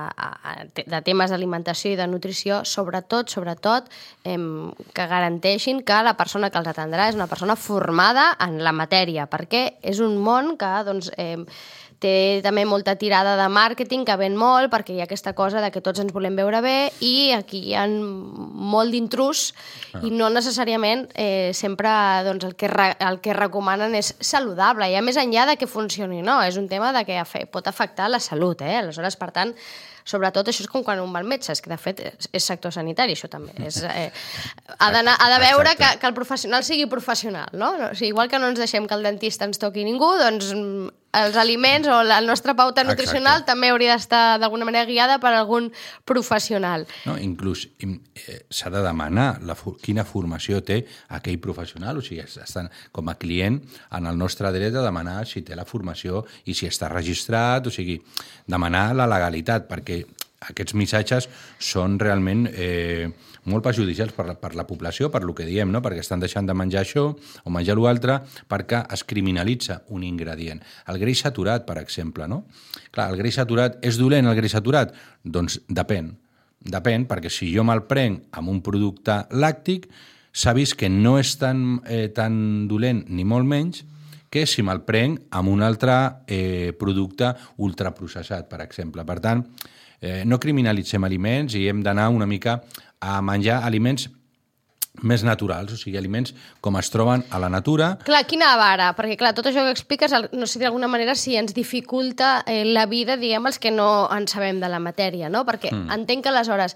a, 0.09 0.53
de 0.73 1.01
temes 1.05 1.29
d'alimentació 1.29 1.91
i 1.91 1.97
de 1.99 2.07
nutrició, 2.09 2.61
sobretot, 2.65 3.29
sobretot, 3.29 3.91
em, 4.23 4.71
que 4.95 5.07
garanteixin 5.11 5.83
que 5.85 5.99
la 6.07 6.15
persona 6.17 6.49
que 6.49 6.57
els 6.61 6.71
atendrà 6.71 7.09
és 7.11 7.19
una 7.19 7.27
persona 7.27 7.57
formada 7.59 8.31
en 8.47 8.61
la 8.65 8.73
matèria, 8.73 9.27
perquè 9.29 9.65
és 9.83 9.99
un 10.01 10.17
món 10.23 10.55
que 10.57 10.71
doncs, 10.87 11.11
em, 11.19 11.45
té 11.99 12.39
també 12.43 12.63
molta 12.65 12.95
tirada 12.95 13.35
de 13.35 13.47
màrqueting 13.51 14.05
que 14.07 14.15
ven 14.19 14.37
molt 14.39 14.71
perquè 14.71 14.95
hi 14.95 15.01
ha 15.03 15.07
aquesta 15.09 15.35
cosa 15.35 15.61
de 15.61 15.69
que 15.71 15.83
tots 15.83 15.99
ens 15.99 16.15
volem 16.15 16.37
veure 16.39 16.61
bé 16.63 16.77
i 17.03 17.31
aquí 17.35 17.59
hi 17.67 17.75
ha 17.75 17.85
molt 18.59 18.91
d'intrus 18.93 19.49
Ah. 19.93 20.01
i 20.05 20.11
no 20.13 20.27
necessàriament 20.29 21.07
eh, 21.17 21.49
sempre 21.57 21.89
doncs, 22.27 22.45
el, 22.45 22.55
que 22.59 22.69
el 22.69 23.19
que 23.23 23.33
recomanen 23.33 23.95
és 23.97 24.11
saludable 24.21 24.85
i 24.91 24.97
a 24.99 25.01
més 25.01 25.17
enllà 25.17 25.47
de 25.49 25.55
que 25.57 25.69
funcioni 25.69 26.21
no, 26.21 26.39
és 26.45 26.59
un 26.61 26.67
tema 26.69 26.91
de 26.93 27.05
que 27.07 27.17
pot 27.49 27.67
afectar 27.67 28.09
la 28.09 28.19
salut 28.21 28.61
eh? 28.61 28.75
aleshores 28.83 29.17
per 29.17 29.31
tant 29.33 29.55
sobretot 30.05 30.47
això 30.47 30.63
és 30.65 30.69
com 30.71 30.83
quan 30.83 30.99
un 30.99 31.11
va 31.13 31.19
al 31.19 31.27
metge, 31.27 31.51
és 31.51 31.61
que 31.61 31.69
de 31.69 31.77
fet 31.77 31.99
és, 31.99 32.29
és 32.31 32.43
sector 32.43 32.71
sanitari, 32.71 33.13
això 33.17 33.29
també. 33.29 33.53
És, 33.65 33.81
eh, 33.83 34.11
ha, 34.77 34.87
ha 34.89 35.29
de 35.33 35.39
veure 35.43 35.75
que, 35.75 35.83
Exacte. 35.83 35.99
que 35.99 36.07
el 36.07 36.13
professional 36.13 36.63
sigui 36.63 36.85
professional, 36.91 37.49
no? 37.53 37.73
O 37.91 37.95
sigui, 37.95 38.09
igual 38.13 38.29
que 38.29 38.39
no 38.39 38.49
ens 38.49 38.59
deixem 38.59 38.87
que 38.87 38.95
el 38.95 39.03
dentista 39.03 39.45
ens 39.45 39.59
toqui 39.59 39.83
ningú, 39.87 40.13
doncs 40.19 40.53
mm, 40.55 40.89
els 41.19 41.35
aliments 41.41 41.87
o 41.89 42.03
la, 42.05 42.19
nostra 42.21 42.53
pauta 42.53 42.83
Exacte. 42.83 43.01
nutricional 43.01 43.45
també 43.45 43.71
hauria 43.71 43.95
d'estar 43.95 44.37
d'alguna 44.37 44.65
manera 44.67 44.85
guiada 44.85 45.17
per 45.19 45.31
algun 45.33 45.71
professional. 46.05 46.85
No? 47.05 47.15
Inclús 47.17 47.67
eh, 47.79 48.45
s'ha 48.49 48.69
de 48.69 48.81
demanar 48.85 49.39
la, 49.45 49.55
quina 49.81 50.05
formació 50.05 50.59
té 50.65 50.83
aquell 51.17 51.39
professional, 51.41 51.97
o 51.97 52.05
sigui, 52.05 52.21
es- 52.25 52.37
estan 52.41 52.69
com 52.91 53.09
a 53.09 53.15
client 53.17 53.59
en 53.97 54.05
el 54.09 54.17
nostre 54.17 54.51
dret 54.53 54.73
de 54.73 54.83
demanar 54.85 55.25
si 55.29 55.41
té 55.45 55.57
la 55.57 55.65
formació 55.65 56.25
i 56.45 56.53
si 56.53 56.69
està 56.69 56.89
registrat, 56.93 57.65
o 57.65 57.73
sigui, 57.73 57.97
demanar 58.49 58.91
la 58.97 59.07
legalitat, 59.09 59.67
perquè 59.69 59.98
aquests 60.47 60.75
missatges 60.77 61.27
són 61.59 61.97
realment 61.99 62.45
eh, 62.51 63.09
molt 63.51 63.63
perjudicials 63.65 64.13
per 64.15 64.35
per 64.39 64.53
la 64.55 64.65
població, 64.67 65.09
per 65.11 65.23
lo 65.23 65.33
que 65.35 65.47
diem, 65.47 65.71
no? 65.71 65.81
perquè 65.81 66.03
estan 66.03 66.19
deixant 66.19 66.47
de 66.47 66.55
menjar 66.55 66.83
això 66.85 67.09
o 67.11 67.51
menjar 67.51 67.77
l'altre 67.79 68.19
perquè 68.47 68.85
es 68.93 69.03
criminalitza 69.03 69.81
un 69.89 70.03
ingredient. 70.03 70.61
El 70.87 70.99
greix 70.99 71.23
saturat, 71.25 71.65
per 71.65 71.77
exemple, 71.81 72.27
no? 72.27 72.45
Clar, 72.91 73.09
el 73.11 73.17
greix 73.19 73.35
saturat 73.35 73.79
és 73.85 73.99
dolent, 73.99 74.27
el 74.27 74.37
greix 74.37 74.55
saturat? 74.55 74.93
Doncs 75.23 75.59
depèn. 75.67 76.13
Depèn, 76.59 77.07
perquè 77.07 77.31
si 77.31 77.51
jo 77.53 77.63
me'l 77.63 77.85
prenc 77.87 78.27
amb 78.35 78.51
un 78.51 78.61
producte 78.61 79.21
làctic, 79.31 79.87
s'ha 80.31 80.53
vist 80.53 80.75
que 80.79 80.89
no 80.89 81.17
és 81.19 81.35
tan, 81.39 81.81
eh, 81.87 82.09
tan 82.15 82.67
dolent 82.67 83.05
ni 83.09 83.25
molt 83.25 83.47
menys 83.47 83.83
que 84.29 84.45
si 84.45 84.61
me'l 84.61 84.83
prenc 84.85 85.25
amb 85.33 85.49
un 85.49 85.63
altre 85.65 85.95
eh, 86.27 86.71
producte 86.77 87.31
ultraprocessat, 87.57 88.45
per 88.49 88.61
exemple. 88.61 89.03
Per 89.05 89.17
tant, 89.23 89.43
eh, 90.01 90.23
no 90.25 90.39
criminalitzem 90.39 91.03
aliments 91.03 91.55
i 91.55 91.67
hem 91.69 91.83
d'anar 91.83 92.09
una 92.09 92.27
mica 92.29 92.61
a 92.99 93.19
menjar 93.21 93.63
aliments 93.65 94.09
més 95.05 95.23
naturals, 95.23 95.71
o 95.71 95.77
sigui, 95.79 95.97
aliments 95.97 96.33
com 96.59 96.75
es 96.79 96.89
troben 96.91 97.23
a 97.31 97.39
la 97.39 97.47
natura, 97.51 97.93
Clar, 98.03 98.23
quina 98.27 98.49
vara? 98.59 98.89
Perquè, 98.97 99.15
clar, 99.19 99.33
tot 99.37 99.47
això 99.47 99.63
que 99.63 99.71
expliques, 99.75 100.11
no 100.33 100.47
sé, 100.49 100.59
d'alguna 100.59 100.89
manera, 100.91 101.15
si 101.15 101.37
ens 101.39 101.53
dificulta 101.55 102.39
eh, 102.45 102.65
la 102.65 102.85
vida, 102.89 103.15
diguem, 103.15 103.47
els 103.47 103.59
que 103.61 103.71
no 103.71 104.09
en 104.11 104.27
sabem 104.27 104.59
de 104.59 104.67
la 104.71 104.81
matèria, 104.83 105.29
no? 105.31 105.45
Perquè 105.47 105.71
mm. 105.71 105.93
entenc 105.95 106.25
que, 106.25 106.33
aleshores, 106.33 106.75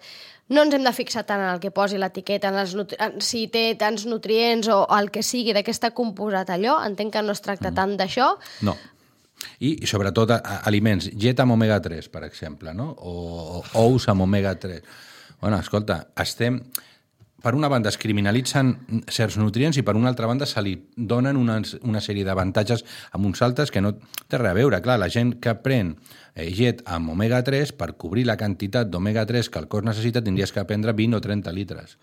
no 0.53 0.63
ens 0.65 0.75
hem 0.75 0.83
de 0.83 0.91
fixar 0.95 1.23
tant 1.27 1.41
en 1.41 1.49
el 1.53 1.59
que 1.63 1.71
posi 1.71 1.99
l'etiqueta, 1.99 2.51
en, 2.51 2.59
els 2.59 2.73
en 2.75 3.19
si 3.23 3.45
té 3.51 3.65
tants 3.79 4.05
nutrients 4.09 4.67
o 4.71 4.83
el 4.97 5.09
que 5.11 5.23
sigui, 5.23 5.55
de 5.55 5.63
què 5.63 5.71
està 5.73 5.93
composat 5.95 6.51
allò. 6.53 6.77
Entenc 6.85 7.15
que 7.15 7.23
no 7.23 7.35
es 7.35 7.41
tracta 7.43 7.71
Mm. 7.71 7.75
tant 7.75 7.95
d'això. 7.97 8.33
No. 8.61 8.75
I, 9.59 9.75
i 9.83 9.89
sobretot 9.89 10.35
aliments, 10.63 11.09
llet 11.19 11.39
amb 11.43 11.55
omega-3, 11.57 12.09
per 12.13 12.23
exemple, 12.27 12.73
no? 12.77 12.91
o, 12.97 13.13
o 13.61 13.85
ous 13.85 14.09
amb 14.11 14.25
omega-3. 14.27 14.81
Bueno, 15.41 15.59
escolta, 15.59 16.07
estem... 16.19 16.61
Per 17.43 17.51
una 17.57 17.67
banda 17.67 17.91
es 17.91 17.97
criminalitzen 17.99 18.69
certs 19.11 19.35
nutrients 19.35 19.75
i 19.75 19.81
per 19.83 19.97
una 19.99 20.07
altra 20.07 20.29
banda 20.29 20.45
se 20.47 20.61
li 20.63 20.77
donen 20.95 21.35
una, 21.35 21.57
una 21.83 21.99
sèrie 21.99 22.23
d'avantatges 22.23 22.85
amb 23.11 23.27
uns 23.27 23.41
altres 23.43 23.67
que 23.67 23.81
no 23.83 23.91
té 23.99 24.39
res 24.39 24.53
a 24.53 24.55
veure. 24.55 24.79
Clar, 24.79 24.95
la 25.01 25.09
gent 25.11 25.33
que 25.43 25.51
pren 25.59 25.89
eh, 26.35 26.47
llet 26.55 26.79
amb 26.87 27.11
omega-3, 27.11 27.75
per 27.75 27.97
cobrir 27.99 28.23
la 28.29 28.37
quantitat 28.39 28.87
d'omega-3 28.87 29.51
que 29.51 29.59
el 29.59 29.67
cos 29.67 29.83
necessita, 29.83 30.23
tindries 30.23 30.55
que 30.55 30.63
prendre 30.69 30.95
20 30.95 31.19
o 31.19 31.21
30 31.27 31.51
litres. 31.59 31.97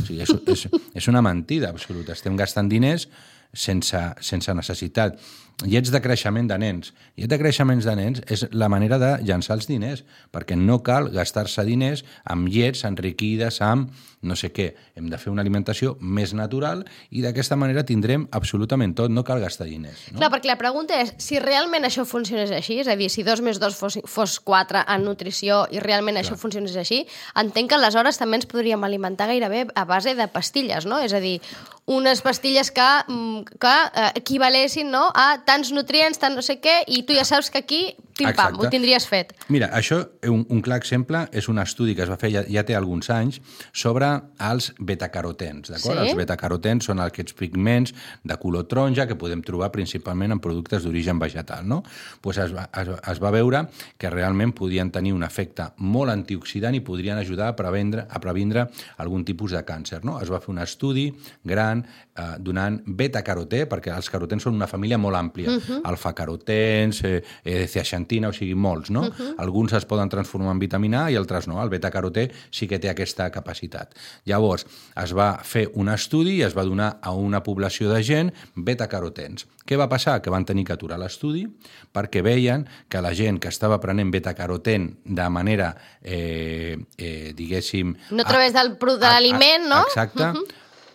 O 0.00 0.06
sigui, 0.06 0.22
és, 0.24 0.32
és, 0.54 0.64
és 1.02 1.12
una 1.12 1.20
mentida 1.20 1.68
absoluta. 1.68 2.16
Estem 2.16 2.40
gastant 2.40 2.72
diners 2.72 3.04
sense, 3.52 4.00
sense 4.24 4.54
necessitat. 4.56 5.20
Llets 5.64 5.88
de 5.88 6.02
creixement 6.04 6.50
de 6.50 6.58
nens. 6.60 6.90
Llet 7.16 7.30
de 7.32 7.38
creixements 7.40 7.86
de 7.88 7.94
nens 7.96 8.20
és 8.28 8.42
la 8.52 8.68
manera 8.68 8.98
de 9.00 9.14
llançar 9.24 9.54
els 9.56 9.64
diners, 9.64 10.02
perquè 10.28 10.52
no 10.52 10.82
cal 10.84 11.08
gastar-se 11.14 11.64
diners 11.64 12.02
amb 12.28 12.50
llets 12.52 12.84
enriquides 12.84 13.62
amb 13.64 13.88
no 14.26 14.36
sé 14.36 14.50
què. 14.52 14.66
Hem 14.98 15.08
de 15.08 15.16
fer 15.20 15.30
una 15.32 15.40
alimentació 15.40 15.94
més 16.00 16.34
natural 16.36 16.82
i 17.08 17.22
d'aquesta 17.24 17.56
manera 17.56 17.86
tindrem 17.88 18.26
absolutament 18.36 18.92
tot, 18.98 19.12
no 19.12 19.24
cal 19.24 19.40
gastar 19.40 19.68
diners. 19.70 20.02
No? 20.10 20.18
Clar, 20.18 20.30
perquè 20.34 20.50
la 20.50 20.58
pregunta 20.60 20.98
és 21.00 21.14
si 21.22 21.40
realment 21.40 21.88
això 21.88 22.04
funcionés 22.04 22.52
així, 22.52 22.80
és 22.82 22.90
a 22.92 22.98
dir, 22.98 23.08
si 23.12 23.24
dos 23.24 23.40
més 23.40 23.60
dos 23.62 23.78
fos, 23.78 23.96
fos 24.04 24.36
quatre 24.44 24.82
en 24.84 25.06
nutrició 25.08 25.62
i 25.72 25.80
realment 25.80 26.20
això 26.20 26.36
funcionés 26.36 26.76
així, 26.76 27.04
entenc 27.38 27.72
que 27.72 27.78
aleshores 27.78 28.20
també 28.20 28.42
ens 28.42 28.50
podríem 28.50 28.84
alimentar 28.84 29.30
gairebé 29.30 29.66
a 29.72 29.86
base 29.88 30.12
de 30.18 30.28
pastilles, 30.28 30.84
no? 30.84 31.00
És 31.00 31.16
a 31.16 31.22
dir, 31.22 31.38
unes 31.86 32.20
pastilles 32.20 32.70
que, 32.70 32.88
mm, 33.08 33.58
que 33.62 33.74
eh, 33.94 34.10
equivalessin 34.20 34.90
no? 34.90 35.06
a 35.14 35.38
tants 35.46 35.72
nutrients, 35.72 36.18
tant 36.18 36.34
no 36.34 36.42
sé 36.42 36.58
què, 36.60 36.82
i 36.86 37.04
tu 37.06 37.14
ja 37.14 37.24
saps 37.24 37.50
que 37.50 37.62
aquí, 37.62 37.82
pim-pam, 38.16 38.56
ho 38.60 38.70
tindries 38.72 39.06
fet. 39.08 39.32
Mira, 39.52 39.68
això, 39.76 40.00
un, 40.30 40.44
un 40.52 40.62
clar 40.64 40.78
exemple, 40.80 41.26
és 41.36 41.48
un 41.52 41.60
estudi 41.62 41.94
que 41.96 42.04
es 42.06 42.10
va 42.10 42.18
fer 42.20 42.30
ja, 42.32 42.44
ja 42.50 42.64
té 42.66 42.76
alguns 42.76 43.10
anys 43.12 43.40
sobre 43.76 44.08
els 44.48 44.70
betacarotens, 44.78 45.70
d'acord? 45.72 46.00
Sí. 46.00 46.06
Els 46.06 46.18
betacarotens 46.18 46.88
són 46.88 47.02
aquests 47.04 47.36
pigments 47.36 47.94
de 48.24 48.38
color 48.40 48.66
taronja 48.70 49.06
que 49.08 49.18
podem 49.18 49.42
trobar 49.46 49.70
principalment 49.74 50.34
en 50.34 50.42
productes 50.42 50.86
d'origen 50.86 51.20
vegetal, 51.22 51.66
no? 51.68 51.82
Pues 52.24 52.40
es, 52.42 52.54
va, 52.56 52.68
es, 52.80 52.92
es 53.12 53.22
va 53.22 53.32
veure 53.34 53.66
que 54.00 54.10
realment 54.12 54.54
podien 54.56 54.90
tenir 54.94 55.14
un 55.16 55.26
efecte 55.26 55.68
molt 55.78 56.12
antioxidant 56.14 56.76
i 56.76 56.82
podrien 56.84 57.18
ajudar 57.20 57.52
a 57.52 57.56
prevendre, 57.58 58.06
a 58.08 58.22
previndre 58.22 58.66
algun 59.02 59.24
tipus 59.28 59.56
de 59.56 59.62
càncer, 59.66 60.02
no? 60.04 60.18
Es 60.22 60.32
va 60.32 60.40
fer 60.40 60.54
un 60.54 60.62
estudi 60.64 61.10
gran 61.44 61.84
eh, 61.84 62.36
donant 62.40 62.80
betacarotè, 62.86 63.64
perquè 63.70 63.94
els 63.94 64.10
carotens 64.12 64.46
són 64.46 64.56
una 64.56 64.68
família 64.70 64.98
molt 64.98 65.16
àmplia. 65.18 65.50
Uh 65.50 65.60
-huh. 65.60 65.80
Alfa-carotens, 65.92 67.02
eh, 67.04 67.22
eh, 67.44 67.66
zeaxantina, 68.06 68.28
o 68.28 68.32
sigui, 68.32 68.54
molts, 68.54 68.90
no? 68.90 69.02
Uh 69.02 69.06
-huh. 69.06 69.34
Alguns 69.38 69.72
es 69.72 69.84
poden 69.84 70.08
transformar 70.08 70.52
en 70.52 70.58
vitamina 70.58 71.06
A 71.06 71.10
i 71.10 71.16
altres 71.16 71.46
no. 71.48 71.62
El 71.62 71.68
betacarotè 71.68 72.30
sí 72.50 72.66
que 72.66 72.78
té 72.78 72.88
aquesta 72.88 73.30
capacitat. 73.30 73.94
Llavors, 74.24 74.66
es 74.96 75.12
va 75.12 75.40
fer 75.42 75.70
un 75.74 75.88
estudi 75.88 76.36
i 76.36 76.42
es 76.42 76.56
va 76.56 76.64
donar 76.64 76.98
a 77.02 77.10
una 77.12 77.42
població 77.42 77.92
de 77.92 78.02
gent 78.02 78.32
betacarotens. 78.54 79.46
Què 79.66 79.76
va 79.76 79.88
passar? 79.88 80.22
Que 80.22 80.30
van 80.30 80.44
tenir 80.44 80.64
que 80.64 80.72
aturar 80.72 80.98
l'estudi 80.98 81.46
perquè 81.92 82.22
veien 82.22 82.66
que 82.88 83.00
la 83.00 83.14
gent 83.14 83.40
que 83.40 83.48
estava 83.48 83.80
prenent 83.80 84.10
betacaroten 84.10 84.98
de 85.04 85.28
manera, 85.28 85.76
eh, 86.02 86.78
eh, 86.98 87.32
diguéssim... 87.34 87.96
No 88.10 88.22
a 88.22 88.26
través 88.26 88.52
del 88.52 88.76
de 88.76 89.06
l'aliment, 89.06 89.68
no? 89.68 89.82
Exacte, 89.82 90.22
uh 90.22 90.34
-huh. 90.34 90.46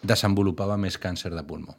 desenvolupava 0.02 0.78
més 0.78 0.98
càncer 1.00 1.30
de 1.36 1.44
pulmó. 1.44 1.76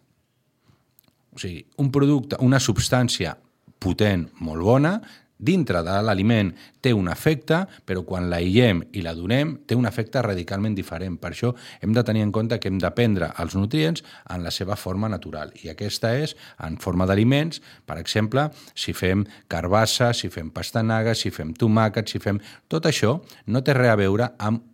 O 1.34 1.38
sigui, 1.38 1.66
un 1.76 1.90
producte, 1.90 2.36
una 2.40 2.60
substància 2.60 3.36
potent, 3.82 4.28
molt 4.40 4.62
bona, 4.62 5.00
dintre 5.42 5.82
de 5.82 5.98
l'aliment 6.06 6.52
té 6.82 6.92
un 6.94 7.10
efecte, 7.10 7.58
però 7.86 8.04
quan 8.06 8.28
l'aïllem 8.30 8.82
i 8.94 9.02
la 9.04 9.14
donem 9.18 9.56
té 9.66 9.76
un 9.78 9.86
efecte 9.90 10.22
radicalment 10.22 10.76
diferent. 10.78 11.18
Per 11.20 11.32
això 11.32 11.52
hem 11.82 11.92
de 11.94 12.04
tenir 12.06 12.24
en 12.24 12.32
compte 12.34 12.58
que 12.62 12.70
hem 12.70 12.78
de 12.82 12.90
prendre 12.94 13.32
els 13.42 13.58
nutrients 13.58 14.04
en 14.30 14.46
la 14.46 14.54
seva 14.54 14.78
forma 14.78 15.10
natural. 15.10 15.52
I 15.62 15.74
aquesta 15.74 16.14
és 16.16 16.36
en 16.62 16.78
forma 16.82 17.06
d'aliments, 17.10 17.60
per 17.86 17.98
exemple, 18.00 18.48
si 18.74 18.94
fem 18.96 19.26
carbassa, 19.52 20.12
si 20.16 20.30
fem 20.32 20.50
pastanagues, 20.54 21.26
si 21.26 21.34
fem 21.34 21.54
tomàquet, 21.54 22.08
si 22.08 22.22
fem... 22.22 22.40
Tot 22.72 22.86
això 22.88 23.18
no 23.52 23.60
té 23.60 23.74
res 23.76 23.92
a 23.92 23.98
veure 24.00 24.32
amb 24.40 24.71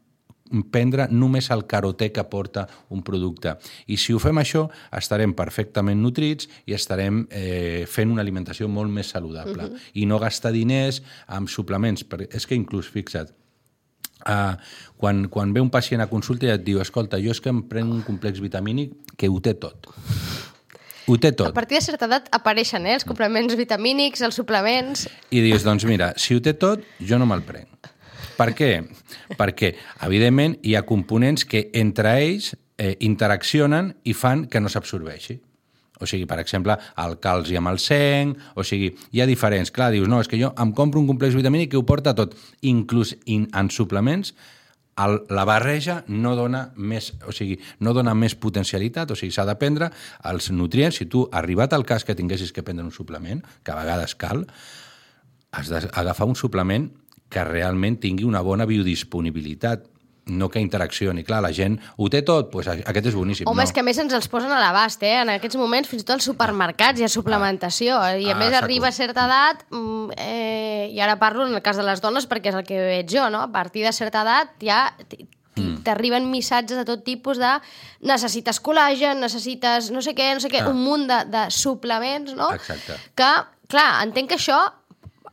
prendre 0.71 1.09
només 1.11 1.51
el 1.55 1.67
carotè 1.67 2.11
que 2.13 2.25
porta 2.25 2.67
un 2.95 3.03
producte. 3.03 3.57
I 3.87 3.97
si 3.97 4.15
ho 4.15 4.21
fem 4.23 4.41
això, 4.41 4.67
estarem 4.93 5.35
perfectament 5.39 6.01
nutrits 6.03 6.49
i 6.67 6.77
estarem 6.77 7.27
eh, 7.31 7.85
fent 7.89 8.13
una 8.13 8.25
alimentació 8.25 8.69
molt 8.69 8.91
més 8.91 9.11
saludable. 9.15 9.65
Uh 9.65 9.71
-huh. 9.71 9.91
I 9.95 10.07
no 10.07 10.19
gastar 10.19 10.53
diners 10.53 11.03
amb 11.27 11.49
suplements. 11.49 12.05
Perquè 12.09 12.29
és 12.37 12.47
que 12.47 12.55
inclús, 12.55 12.89
fixa't, 12.89 13.33
Uh, 14.27 14.59
quan, 14.97 15.29
quan 15.29 15.53
ve 15.55 15.61
un 15.61 15.71
pacient 15.71 16.03
a 16.03 16.09
consulta 16.11 16.47
i 16.47 16.51
et 16.51 16.65
diu 16.65 16.81
escolta, 16.83 17.21
jo 17.23 17.31
és 17.31 17.41
que 17.41 17.51
em 17.51 17.63
prenc 17.63 17.93
un 17.93 18.03
complex 18.03 18.41
vitamínic 18.41 18.93
que 19.17 19.29
ho 19.29 19.39
té 19.41 19.55
tot. 19.55 19.87
Ho 21.07 21.17
té 21.17 21.29
A 21.29 21.37
tot. 21.37 21.55
partir 21.55 21.79
de 21.79 21.85
certa 21.87 22.05
edat 22.05 22.27
apareixen 22.35 22.85
eh, 22.87 22.97
els 22.99 23.07
complements 23.09 23.55
vitamínics, 23.57 24.21
els 24.21 24.35
suplements... 24.35 25.07
I 25.31 25.41
dius, 25.41 25.63
doncs 25.63 25.87
mira, 25.89 26.13
si 26.21 26.35
ho 26.35 26.43
té 26.45 26.53
tot, 26.53 26.83
jo 27.01 27.17
no 27.17 27.27
me'l 27.31 27.47
prenc. 27.47 27.89
Per 28.39 28.53
què? 28.55 28.71
Perquè, 29.39 29.73
evidentment, 30.07 30.57
hi 30.63 30.77
ha 30.79 30.87
components 30.87 31.45
que 31.49 31.67
entre 31.79 32.15
ells 32.23 32.53
eh, 32.79 32.95
interaccionen 33.05 33.93
i 34.07 34.15
fan 34.15 34.47
que 34.47 34.63
no 34.63 34.71
s'absorbeixi. 34.71 35.41
O 35.99 36.07
sigui, 36.07 36.29
per 36.31 36.39
exemple, 36.39 36.77
el 37.03 37.17
calci 37.19 37.57
amb 37.59 37.73
el 37.73 37.81
senc, 37.83 38.39
o 38.55 38.63
sigui, 38.63 38.93
hi 39.11 39.23
ha 39.23 39.27
diferents. 39.27 39.73
Clar, 39.75 39.91
dius, 39.91 40.07
no, 40.11 40.21
és 40.23 40.31
que 40.31 40.39
jo 40.39 40.53
em 40.63 40.71
compro 40.71 41.03
un 41.03 41.09
complex 41.11 41.35
vitamínic 41.35 41.73
que 41.73 41.81
ho 41.81 41.87
porta 41.87 42.15
tot. 42.15 42.37
Inclús 42.71 43.17
in, 43.27 43.49
en 43.59 43.73
suplements, 43.75 44.31
el, 45.03 45.21
la 45.35 45.45
barreja 45.47 46.01
no 46.11 46.35
dona 46.39 46.69
més, 46.77 47.13
o 47.27 47.35
sigui, 47.35 47.59
no 47.83 47.95
dona 47.95 48.15
més 48.19 48.39
potencialitat, 48.39 49.11
o 49.11 49.19
sigui, 49.19 49.35
s'ha 49.35 49.47
de 49.49 49.59
prendre 49.59 49.91
els 50.31 50.51
nutrients. 50.55 51.03
Si 51.03 51.09
tu, 51.11 51.27
arribat 51.35 51.75
al 51.75 51.87
cas 51.87 52.07
que 52.07 52.15
tinguessis 52.19 52.55
que 52.55 52.63
prendre 52.67 52.87
un 52.87 52.95
suplement, 52.95 53.43
que 53.67 53.75
a 53.75 53.79
vegades 53.79 54.15
cal, 54.19 54.47
has 55.51 55.71
d'agafar 55.73 56.31
un 56.31 56.39
suplement 56.39 56.91
que 57.29 57.45
realment 57.45 57.99
tingui 58.01 58.25
una 58.25 58.41
bona 58.41 58.65
biodisponibilitat, 58.67 59.87
no 60.29 60.51
que 60.53 60.61
interaccioni. 60.61 61.23
Clar, 61.25 61.41
la 61.41 61.53
gent 61.57 61.79
ho 61.97 62.09
té 62.13 62.21
tot, 62.23 62.51
doncs 62.53 62.69
aquest 62.69 63.07
és 63.09 63.15
boníssim. 63.17 63.47
Home, 63.49 63.63
no. 63.63 63.65
és 63.65 63.73
que 63.73 63.81
a 63.81 63.83
més 63.87 63.97
ens 63.99 64.13
els 64.13 64.29
posen 64.29 64.53
a 64.53 64.59
l'abast, 64.61 65.01
eh? 65.03 65.15
En 65.23 65.31
aquests 65.33 65.57
moments, 65.57 65.89
fins 65.89 66.03
i 66.03 66.05
tot 66.05 66.19
als 66.19 66.27
supermercats 66.29 67.01
hi 67.01 67.05
ha 67.07 67.09
suplementació. 67.09 67.97
I 68.21 68.29
a 68.29 68.35
Ah, 68.35 68.39
més 68.39 68.53
arriba 68.53 68.89
a 68.89 68.93
certa 68.93 69.25
edat, 69.25 69.65
mm, 69.71 70.11
eh, 70.19 70.91
i 70.93 71.01
ara 71.01 71.19
parlo 71.19 71.47
en 71.47 71.55
el 71.55 71.63
cas 71.63 71.77
de 71.81 71.83
les 71.83 72.01
dones 72.05 72.29
perquè 72.29 72.51
és 72.53 72.55
el 72.61 72.65
que 72.65 72.77
veig 72.77 73.09
jo, 73.09 73.31
no? 73.31 73.41
A 73.41 73.51
partir 73.53 73.85
de 73.85 73.93
certa 73.93 74.21
edat 74.23 74.53
ja 74.61 74.93
Mm. 75.59 75.83
t'arriben 75.83 76.31
missatges 76.31 76.77
de 76.79 76.85
tot 76.85 77.03
tipus 77.03 77.37
de 77.37 77.49
necessites 78.03 78.61
col·lagen, 78.63 79.19
necessites 79.19 79.91
no 79.91 80.01
sé 80.03 80.15
què, 80.15 80.33
no 80.35 80.41
sé 80.41 80.49
què, 80.49 80.61
Ah. 80.63 80.69
un 80.69 80.77
munt 80.85 81.09
de, 81.09 81.25
de 81.25 81.51
suplements, 81.51 82.35
no? 82.37 82.53
Exacte. 82.55 82.95
Que, 83.17 83.31
clar, 83.67 84.05
entenc 84.05 84.29
que 84.29 84.37
això 84.37 84.59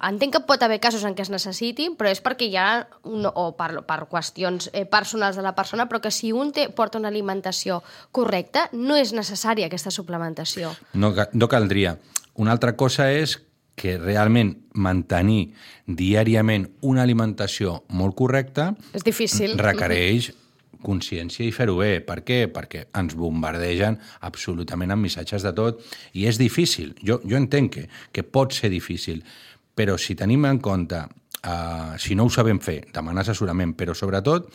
entenc 0.09 0.35
que 0.35 0.43
pot 0.47 0.61
haver 0.63 0.79
casos 0.83 1.05
en 1.07 1.15
què 1.17 1.25
es 1.25 1.31
necessitin, 1.33 1.95
però 1.97 2.11
és 2.11 2.21
perquè 2.23 2.49
hi 2.49 2.57
ha, 2.59 2.67
un, 3.09 3.25
o 3.25 3.45
per, 3.57 3.71
per 3.87 4.03
qüestions 4.11 4.69
eh, 4.73 4.85
personals 4.85 5.39
de 5.39 5.45
la 5.45 5.55
persona, 5.57 5.87
però 5.89 6.01
que 6.03 6.11
si 6.13 6.31
un 6.35 6.51
té, 6.55 6.67
porta 6.69 6.99
una 7.01 7.11
alimentació 7.11 7.81
correcta, 8.15 8.69
no 8.73 8.97
és 8.99 9.15
necessària 9.17 9.69
aquesta 9.69 9.93
suplementació. 9.93 10.73
No, 10.93 11.13
no 11.33 11.49
caldria. 11.51 11.97
Una 12.35 12.51
altra 12.55 12.75
cosa 12.75 13.09
és 13.11 13.39
que 13.75 13.97
realment 13.99 14.53
mantenir 14.73 15.53
diàriament 15.85 16.69
una 16.87 17.03
alimentació 17.03 17.81
molt 17.91 18.15
correcta 18.15 18.71
És 18.95 19.03
difícil. 19.03 19.57
requereix 19.59 20.31
consciència 20.85 21.45
i 21.45 21.53
fer-ho 21.55 21.79
bé. 21.79 21.99
Per 22.05 22.21
què? 22.23 22.45
Perquè 22.53 22.85
ens 22.95 23.15
bombardegen 23.17 23.97
absolutament 24.27 24.93
amb 24.93 25.07
missatges 25.07 25.43
de 25.45 25.51
tot 25.57 25.81
i 26.13 26.27
és 26.29 26.39
difícil. 26.39 26.93
Jo, 27.01 27.19
jo 27.25 27.39
entenc 27.39 27.73
que, 27.73 27.87
que 28.13 28.23
pot 28.23 28.53
ser 28.55 28.69
difícil, 28.73 29.23
però 29.75 29.99
si 29.99 30.15
tenim 30.15 30.45
en 30.45 30.59
compte 30.63 31.03
Uh, 31.45 31.93
si 31.99 32.15
no 32.15 32.23
ho 32.25 32.29
sabem 32.33 32.57
fer, 32.57 32.87
demanar 32.89 33.21
assessorament, 33.21 33.75
però 33.77 33.93
sobretot 33.93 34.47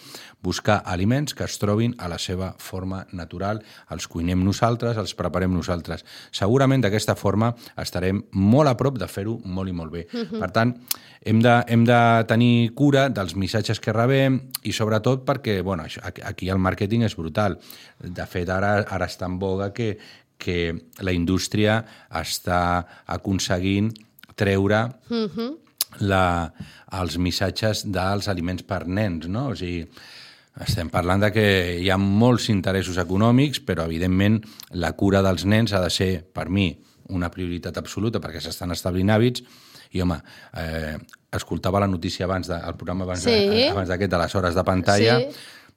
buscar 0.42 0.80
aliments 0.90 1.36
que 1.38 1.44
es 1.46 1.54
trobin 1.62 1.92
a 2.02 2.08
la 2.10 2.16
seva 2.18 2.48
forma 2.58 3.04
natural, 3.14 3.60
els 3.94 4.08
cuinem 4.10 4.42
nosaltres, 4.42 4.98
els 4.98 5.14
preparem 5.14 5.54
nosaltres. 5.54 6.02
Segurament 6.34 6.82
d'aquesta 6.82 7.14
forma 7.14 7.52
estarem 7.78 8.24
molt 8.34 8.72
a 8.72 8.74
prop 8.80 8.98
de 8.98 9.06
fer-ho 9.06 9.36
molt 9.44 9.70
i 9.70 9.76
molt 9.76 9.92
bé. 9.92 10.06
Uh 10.10 10.24
-huh. 10.24 10.40
Per 10.40 10.50
tant, 10.50 10.74
hem 11.22 11.40
de, 11.40 11.62
hem 11.68 11.84
de 11.84 12.24
tenir 12.26 12.74
cura 12.74 13.08
dels 13.08 13.36
missatges 13.36 13.78
que 13.78 13.92
rebem 13.92 14.40
i 14.64 14.72
sobretot 14.72 15.24
perquè, 15.24 15.62
bueno, 15.62 15.84
això, 15.84 16.00
aquí 16.02 16.48
el 16.48 16.58
màrqueting 16.58 17.04
és 17.04 17.14
brutal. 17.14 17.60
De 18.00 18.26
fet, 18.26 18.48
ara, 18.48 18.84
ara 18.88 19.06
està 19.06 19.26
en 19.26 19.38
boga 19.38 19.72
que, 19.72 19.96
que 20.38 20.74
la 20.98 21.12
indústria 21.12 21.84
està 22.10 22.84
aconseguint 23.06 23.92
treure 24.40 24.80
uh 25.10 25.26
-huh. 25.28 25.50
la, 26.00 26.24
els 27.00 27.18
missatges 27.18 27.84
dels 27.92 28.28
aliments 28.28 28.62
per 28.66 28.86
nens, 28.88 29.28
no? 29.28 29.48
O 29.52 29.56
sigui, 29.56 29.86
Estem 30.60 30.88
parlant 30.90 31.22
de 31.22 31.28
que 31.32 31.42
hi 31.80 31.88
ha 31.90 31.96
molts 31.96 32.48
interessos 32.50 32.98
econòmics, 32.98 33.60
però 33.64 33.84
evidentment 33.86 34.40
la 34.76 34.90
cura 34.98 35.22
dels 35.22 35.44
nens 35.46 35.72
ha 35.72 35.80
de 35.80 35.88
ser, 35.94 36.24
per 36.34 36.48
mi, 36.50 36.66
una 37.08 37.30
prioritat 37.30 37.78
absoluta 37.78 38.18
perquè 38.20 38.40
s'estan 38.42 38.74
establint 38.74 39.08
hàbits 39.14 39.44
i, 39.92 40.02
home, 40.02 40.18
eh, 40.58 40.98
escoltava 41.32 41.80
la 41.80 41.86
notícia 41.86 42.26
abans, 42.26 42.48
de, 42.50 42.58
el 42.66 42.74
programa 42.76 43.04
abans 43.04 43.22
Sí. 43.22 43.30
de- 43.30 43.68
abans 43.70 43.88
d'aquest, 43.88 44.10
de 44.10 44.18
les 44.18 44.34
hores 44.34 44.54
de 44.54 44.64
pantalla, 44.64 45.18
Sí. 45.20 45.26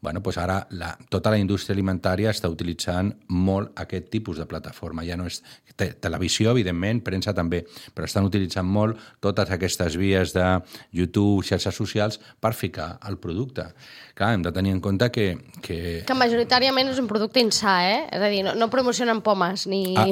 Bueno, 0.03 0.19
doncs 0.19 0.37
ara 0.37 0.57
la, 0.75 0.91
tota 1.09 1.31
la 1.31 1.39
indústria 1.39 1.73
alimentària 1.73 2.33
està 2.35 2.49
utilitzant 2.51 3.13
molt 3.31 3.71
aquest 3.79 4.09
tipus 4.11 4.37
de 4.37 4.45
plataforma. 4.45 5.05
Ja 5.07 5.15
no 5.15 5.29
és 5.29 5.39
te, 5.79 5.93
televisió, 6.03 6.51
evidentment, 6.51 6.99
premsa 7.05 7.33
també, 7.33 7.63
però 7.95 8.05
estan 8.09 8.27
utilitzant 8.27 8.67
molt 8.67 8.99
totes 9.23 9.49
aquestes 9.55 9.95
vies 9.97 10.35
de 10.35 10.45
YouTube, 10.91 11.45
xarxes 11.47 11.79
socials, 11.79 12.19
per 12.43 12.53
ficar 12.53 12.97
el 13.07 13.17
producte. 13.23 13.69
Clar, 14.13 14.35
hem 14.35 14.43
de 14.45 14.51
tenir 14.53 14.75
en 14.75 14.81
compte 14.83 15.07
que... 15.09 15.31
que 15.63 15.77
Que 16.05 16.13
majoritàriament 16.13 16.91
és 16.91 16.99
un 17.01 17.07
producte 17.09 17.41
insà, 17.41 17.79
eh? 17.87 18.01
És 18.13 18.21
a 18.21 18.29
dir, 18.29 18.43
no, 18.45 18.53
no 18.59 18.67
promocionen 18.69 19.23
pomes 19.25 19.65
ni... 19.71 19.95
Ah, 19.97 20.05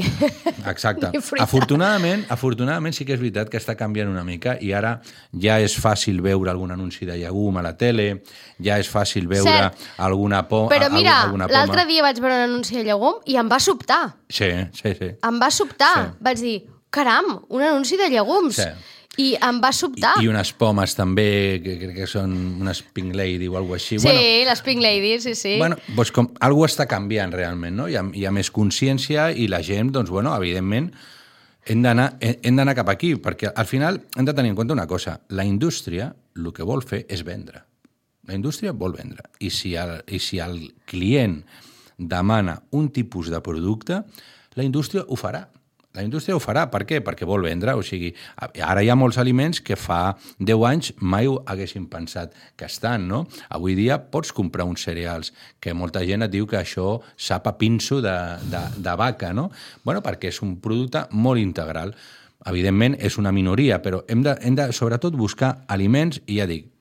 exacte. 0.72 1.12
ni 1.14 1.22
fruita. 1.22 1.46
afortunadament, 1.46 2.26
afortunadament 2.34 2.98
sí 2.98 3.06
que 3.06 3.14
és 3.14 3.22
veritat 3.22 3.52
que 3.52 3.60
està 3.62 3.76
canviant 3.78 4.10
una 4.10 4.24
mica 4.26 4.56
i 4.58 4.72
ara 4.74 4.96
ja 5.38 5.60
és 5.62 5.76
fàcil 5.78 6.24
veure 6.26 6.50
algun 6.50 6.74
anunci 6.74 7.06
de 7.06 7.20
llegum 7.22 7.62
a 7.62 7.66
la 7.68 7.76
tele, 7.78 8.24
ja 8.58 8.80
és 8.82 8.90
fàcil 8.90 9.30
veure 9.30 9.54
Cert. 9.68 9.81
Alguna 9.98 10.44
por... 10.48 10.70
Però 10.72 10.90
mira, 10.94 11.18
l'altre 11.52 11.86
dia 11.90 12.04
vaig 12.06 12.22
veure 12.22 12.38
un 12.40 12.48
anunci 12.50 12.78
de 12.78 12.86
llegum 12.88 13.20
i 13.26 13.38
em 13.42 13.52
va 13.52 13.60
sobtar. 13.60 14.04
Sí, 14.30 14.50
sí, 14.78 14.96
sí. 14.98 15.12
Em 15.28 15.42
va 15.42 15.52
sobtar. 15.54 15.94
Sí. 15.98 16.24
Vaig 16.28 16.42
dir, 16.42 16.58
caram, 16.94 17.38
un 17.50 17.64
anunci 17.66 18.00
de 18.00 18.10
llegums. 18.12 18.60
Sí. 18.62 18.72
I 19.20 19.34
em 19.44 19.58
va 19.60 19.74
sobtar. 19.76 20.14
I, 20.22 20.24
I 20.24 20.30
unes 20.32 20.54
pomes 20.56 20.94
també, 20.96 21.60
que 21.64 21.76
crec 21.82 21.98
que 22.00 22.08
són 22.08 22.32
unes 22.64 22.80
Pink 22.96 23.12
Lady 23.18 23.50
o 23.52 23.58
alguna 23.60 23.76
així. 23.76 23.98
Sí, 24.00 24.08
Bueno, 24.08 24.22
les 24.48 24.62
Pink 24.64 24.82
Ladies, 24.82 25.26
sí, 25.28 25.36
sí. 25.36 25.58
Bueno, 25.60 25.76
doncs 25.98 26.14
com, 26.16 26.30
algú 26.40 26.64
està 26.64 26.88
canviant 26.88 27.34
realment, 27.36 27.76
no? 27.76 27.90
Hi 27.92 28.00
ha, 28.00 28.06
hi 28.16 28.24
ha 28.26 28.32
més 28.32 28.52
consciència 28.56 29.28
i 29.36 29.50
la 29.52 29.60
gent, 29.68 29.92
doncs, 29.92 30.14
bueno, 30.16 30.32
evidentment, 30.40 30.94
hem 31.68 31.84
d'anar 31.84 32.76
cap 32.76 32.90
aquí, 32.90 33.14
perquè 33.22 33.52
al 33.52 33.68
final 33.68 34.00
hem 34.16 34.26
de 34.26 34.34
tenir 34.34 34.54
en 34.54 34.56
compte 34.56 34.74
una 34.74 34.88
cosa. 34.88 35.20
La 35.30 35.44
indústria 35.46 36.14
el 36.36 36.54
que 36.56 36.64
vol 36.64 36.82
fer 36.88 37.04
és 37.10 37.26
vendre. 37.28 37.66
La 38.30 38.36
indústria 38.38 38.74
vol 38.74 38.94
vendre. 38.98 39.26
I 39.40 39.50
si 39.50 39.74
el, 39.80 39.98
i 40.08 40.20
si 40.22 40.42
el 40.44 40.60
client 40.86 41.42
demana 41.98 42.62
un 42.72 42.92
tipus 42.94 43.32
de 43.34 43.42
producte, 43.42 44.04
la 44.58 44.64
indústria 44.68 45.06
ho 45.08 45.18
farà. 45.18 45.48
La 45.92 46.04
indústria 46.06 46.38
ho 46.38 46.40
farà. 46.40 46.68
Per 46.72 46.86
què? 46.88 47.02
Perquè 47.04 47.28
vol 47.28 47.44
vendre. 47.44 47.74
O 47.76 47.84
sigui, 47.84 48.14
ara 48.40 48.84
hi 48.84 48.90
ha 48.92 48.96
molts 48.96 49.18
aliments 49.20 49.60
que 49.66 49.76
fa 49.76 50.16
10 50.40 50.64
anys 50.70 50.92
mai 51.02 51.28
ho 51.28 51.42
haguessin 51.52 51.90
pensat 51.92 52.38
que 52.56 52.70
estan, 52.70 53.10
no? 53.12 53.26
Avui 53.52 53.76
dia 53.76 54.00
pots 54.14 54.32
comprar 54.36 54.68
uns 54.70 54.86
cereals 54.88 55.34
que 55.60 55.76
molta 55.76 56.06
gent 56.08 56.24
et 56.24 56.32
diu 56.32 56.48
que 56.48 56.62
això 56.62 57.02
sap 57.18 57.50
a 57.52 57.58
pinso 57.60 58.00
de, 58.06 58.16
de, 58.54 58.64
de 58.78 58.96
vaca, 58.96 59.34
no? 59.36 59.50
bueno, 59.84 60.00
perquè 60.06 60.32
és 60.32 60.40
un 60.46 60.56
producte 60.64 61.04
molt 61.12 61.44
integral. 61.44 61.92
Evidentment, 62.50 62.96
és 63.00 63.18
una 63.22 63.32
minoria, 63.32 63.82
però 63.84 64.02
hem 64.10 64.24
de, 64.26 64.36
hem 64.42 64.56
de 64.58 64.72
sobretot 64.74 65.14
buscar 65.14 65.60
aliments, 65.70 66.22
i 66.26 66.40
ja 66.40 66.48
dic, 66.50 66.72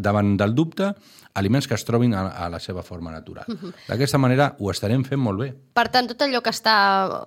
davant 0.00 0.36
del 0.40 0.54
dubte, 0.56 0.94
aliments 1.36 1.68
que 1.68 1.76
es 1.76 1.84
trobin 1.84 2.14
a, 2.16 2.22
a 2.32 2.48
la 2.50 2.58
seva 2.58 2.82
forma 2.82 3.12
natural. 3.12 3.44
D'aquesta 3.86 4.18
manera 4.18 4.54
ho 4.58 4.70
estarem 4.72 5.04
fent 5.04 5.20
molt 5.20 5.38
bé. 5.44 5.50
Per 5.76 5.84
tant, 5.92 6.08
tot 6.10 6.24
allò 6.24 6.40
que 6.42 6.50
està, 6.50 6.74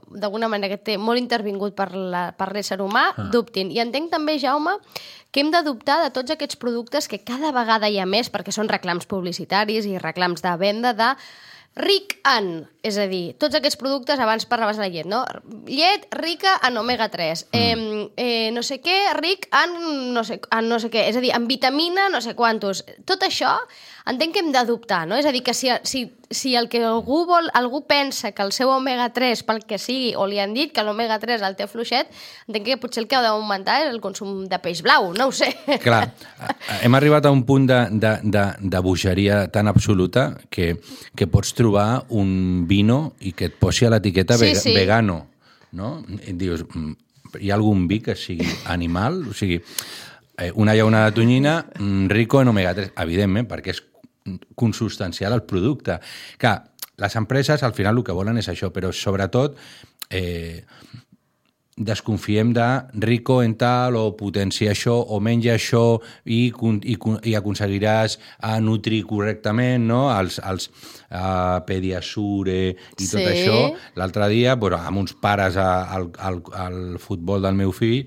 d'alguna 0.10 0.50
manera, 0.52 0.74
que 0.74 0.82
té 0.92 0.98
molt 0.98 1.22
intervingut 1.22 1.76
per 1.78 1.92
la- 1.96 2.32
per 2.38 2.50
l'ésser 2.54 2.82
humà, 2.82 3.12
ah. 3.16 3.30
dubtin. 3.32 3.72
I 3.72 3.80
entenc 3.86 4.10
també, 4.12 4.40
Jaume, 4.42 4.76
que 5.32 5.42
hem 5.42 5.54
de 5.54 5.62
dubtar 5.64 6.02
de 6.04 6.10
tots 6.14 6.34
aquests 6.34 6.58
productes 6.58 7.08
que 7.08 7.22
cada 7.24 7.54
vegada 7.56 7.90
hi 7.90 8.00
ha 8.02 8.06
més, 8.10 8.30
perquè 8.34 8.52
són 8.52 8.70
reclams 8.70 9.06
publicitaris 9.06 9.86
i 9.86 9.98
reclams 10.02 10.42
de 10.42 10.58
venda 10.58 10.94
de 10.94 11.14
ric 11.76 12.20
en, 12.30 12.68
és 12.86 12.98
a 13.02 13.08
dir, 13.10 13.34
tots 13.42 13.58
aquests 13.58 13.80
productes, 13.82 14.20
abans 14.22 14.46
parlaves 14.50 14.78
de 14.78 14.86
la 14.86 14.92
llet, 14.94 15.08
no? 15.10 15.24
Llet 15.66 16.06
rica 16.20 16.54
en 16.68 16.78
omega-3, 16.78 17.48
mm. 17.50 17.58
eh, 17.58 18.10
eh, 18.18 18.52
no 18.54 18.62
sé 18.66 18.78
què, 18.84 18.98
ric 19.18 19.48
en 19.58 19.74
no 20.14 20.24
sé, 20.28 20.40
en 20.54 20.70
no 20.70 20.78
sé 20.82 20.92
què, 20.94 21.08
és 21.10 21.18
a 21.18 21.24
dir, 21.24 21.34
en 21.34 21.50
vitamina 21.50 22.10
no 22.14 22.22
sé 22.22 22.36
quantos. 22.38 22.84
Tot 23.10 23.26
això 23.26 23.56
entenc 24.10 24.34
que 24.36 24.42
hem 24.44 24.52
d'adoptar, 24.52 25.06
no? 25.08 25.16
És 25.16 25.26
a 25.26 25.32
dir, 25.32 25.42
que 25.46 25.54
si, 25.56 25.70
si, 25.88 26.02
si 26.30 26.56
el 26.60 26.68
que 26.70 26.82
algú 26.84 27.22
vol, 27.30 27.48
algú 27.56 27.84
pensa 27.88 28.34
que 28.36 28.44
el 28.44 28.52
seu 28.52 28.72
omega-3, 28.74 29.44
pel 29.48 29.62
que 29.70 29.78
sigui, 29.80 30.12
o 30.20 30.26
li 30.28 30.42
han 30.44 30.54
dit 30.56 30.74
que 30.76 30.84
l'omega-3 30.84 31.44
el 31.48 31.56
té 31.60 31.68
fluixet, 31.72 32.10
entenc 32.50 32.68
que 32.68 32.78
potser 32.82 33.04
el 33.04 33.08
que 33.08 33.16
ha 33.16 33.24
d'augmentar 33.24 33.80
és 33.86 33.92
el 33.94 34.02
consum 34.04 34.44
de 34.52 34.60
peix 34.64 34.82
blau, 34.84 35.12
no 35.16 35.30
ho 35.30 35.36
sé. 35.36 35.54
Clar, 35.84 36.02
hem 36.82 37.00
arribat 37.00 37.30
a 37.30 37.32
un 37.32 37.46
punt 37.48 37.70
de, 37.70 37.80
de, 38.04 38.16
de, 38.24 38.44
de 38.60 38.84
bogeria 38.84 39.46
tan 39.54 39.72
absoluta 39.72 40.34
que, 40.50 40.74
que 41.16 41.28
pots 41.32 41.54
trobar 41.56 42.04
un 42.10 42.66
vino 42.68 43.14
i 43.22 43.32
que 43.32 43.48
et 43.52 43.56
posi 43.60 43.88
a 43.88 43.94
l'etiqueta 43.96 44.36
Sí, 44.42 44.52
sí. 44.60 44.76
vegano, 44.76 45.22
no? 45.80 45.96
I 46.28 46.36
dius, 46.36 46.66
mm, 46.68 46.98
hi 47.40 47.50
ha 47.50 47.56
algun 47.56 47.88
vi 47.88 48.02
que 48.04 48.18
sigui 48.20 48.52
animal? 48.70 49.24
O 49.32 49.34
sigui, 49.34 49.62
eh, 50.38 50.52
una 50.60 50.76
llauna 50.76 51.06
de 51.06 51.16
tonyina 51.16 51.56
mm, 51.80 52.10
rico 52.12 52.42
en 52.42 52.52
omega-3, 52.52 52.92
evidentment, 53.08 53.48
perquè 53.50 53.74
és 53.74 53.82
consubstancial 54.56 55.34
al 55.34 55.44
producte. 55.44 56.00
Clar, 56.38 56.58
les 56.98 57.16
empreses 57.16 57.64
al 57.64 57.74
final 57.74 57.98
el 57.98 58.04
que 58.04 58.12
volen 58.16 58.38
és 58.38 58.48
això, 58.50 58.70
però 58.72 58.92
sobretot 58.94 59.56
eh, 60.10 60.64
desconfiem 61.76 62.52
de 62.54 62.66
rico 63.02 63.42
en 63.42 63.56
tal 63.58 63.96
o 63.98 64.12
potencia 64.16 64.70
això 64.76 64.94
o 65.10 65.18
menja 65.20 65.56
això 65.58 65.98
i, 66.30 66.52
i, 66.86 66.98
i 67.26 67.34
aconseguiràs 67.34 68.20
a 68.46 68.60
nutrir 68.62 69.00
correctament 69.10 69.88
no? 69.90 70.04
els, 70.14 70.38
els 70.46 70.68
uh, 71.10 71.58
Pediasure 71.66 72.60
i 72.70 72.76
tot 73.10 73.18
Sí. 73.18 73.26
això. 73.26 73.58
L'altre 73.98 74.30
dia, 74.30 74.54
bueno, 74.56 74.78
amb 74.78 75.02
uns 75.02 75.16
pares 75.18 75.58
a- 75.58 75.90
al, 75.98 76.12
al, 76.20 76.44
al 76.54 77.00
futbol 77.02 77.42
del 77.42 77.58
meu 77.58 77.74
fill, 77.74 78.06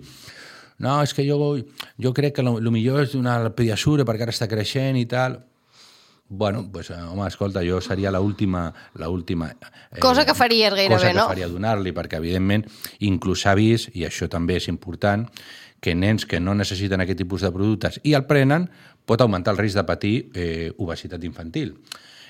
no, 0.78 1.00
és 1.02 1.12
que 1.16 1.26
jo, 1.26 1.56
jo 1.98 2.12
crec 2.14 2.36
que 2.36 2.42
el 2.46 2.70
millor 2.70 3.02
és 3.02 3.12
donar 3.18 3.40
el 3.42 3.50
Pediasure 3.56 4.04
perquè 4.06 4.28
ara 4.28 4.34
està 4.36 4.46
creixent 4.46 4.94
i 5.00 5.06
tal. 5.10 5.40
Bueno, 6.28 6.68
pues, 6.72 6.90
eh, 6.90 6.94
home, 6.94 7.26
escolta, 7.28 7.62
jo 7.62 7.80
seria 7.80 8.10
l'última... 8.10 8.72
l'última 8.94 9.50
eh, 9.52 10.00
Cosa 10.00 10.24
que 10.26 10.34
faries 10.34 10.74
gairebé, 10.74 10.94
cosa 10.94 11.12
que 11.12 11.14
no? 11.14 11.28
faria 11.30 11.46
donar-li, 11.48 11.92
perquè, 11.94 12.18
evidentment, 12.18 12.66
inclús 13.06 13.44
s'ha 13.46 13.54
vist, 13.54 13.92
i 13.94 14.02
això 14.08 14.26
també 14.28 14.56
és 14.58 14.66
important, 14.68 15.28
que 15.80 15.94
nens 15.94 16.26
que 16.26 16.40
no 16.40 16.56
necessiten 16.58 17.00
aquest 17.04 17.20
tipus 17.22 17.46
de 17.46 17.52
productes 17.54 18.00
i 18.02 18.16
el 18.18 18.26
prenen, 18.26 18.66
pot 19.06 19.22
augmentar 19.22 19.54
el 19.54 19.60
risc 19.62 19.78
de 19.78 19.86
patir 19.86 20.14
eh, 20.34 20.72
obesitat 20.82 21.22
infantil. 21.24 21.76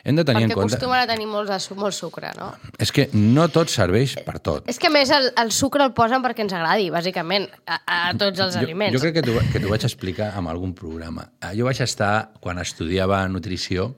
Hem 0.07 0.14
de 0.14 0.23
tenir 0.25 0.45
Perquè 0.47 0.53
en 0.55 0.61
compte... 0.61 0.77
acostumen 0.77 1.01
a 1.03 1.07
tenir 1.11 1.27
molt, 1.27 1.51
de, 1.51 1.57
su- 1.61 1.75
molt 1.75 1.95
sucre, 1.97 2.31
no? 2.38 2.53
És 2.79 2.92
que 2.95 3.09
no 3.19 3.49
tot 3.51 3.73
serveix 3.73 4.14
per 4.27 4.37
tot. 4.38 4.69
És 4.71 4.79
que 4.79 4.87
a 4.87 4.92
més 4.95 5.11
el, 5.11 5.33
el 5.42 5.51
sucre 5.51 5.83
el 5.83 5.90
posen 5.99 6.23
perquè 6.23 6.45
ens 6.47 6.55
agradi, 6.55 6.87
bàsicament, 6.95 7.49
a, 7.66 7.81
a 7.83 7.99
tots 8.14 8.38
els 8.47 8.55
aliments. 8.61 8.95
Jo, 8.95 9.01
jo 9.01 9.05
crec 9.11 9.19
que 9.53 9.61
t'ho 9.64 9.73
vaig 9.73 9.85
explicar 9.90 10.31
en 10.38 10.47
algun 10.53 10.73
programa. 10.79 11.27
Eh, 11.42 11.53
Jo 11.59 11.66
vaig 11.66 11.83
estar, 11.83 12.31
quan 12.40 12.62
estudiava 12.62 13.25
nutrició, 13.29 13.90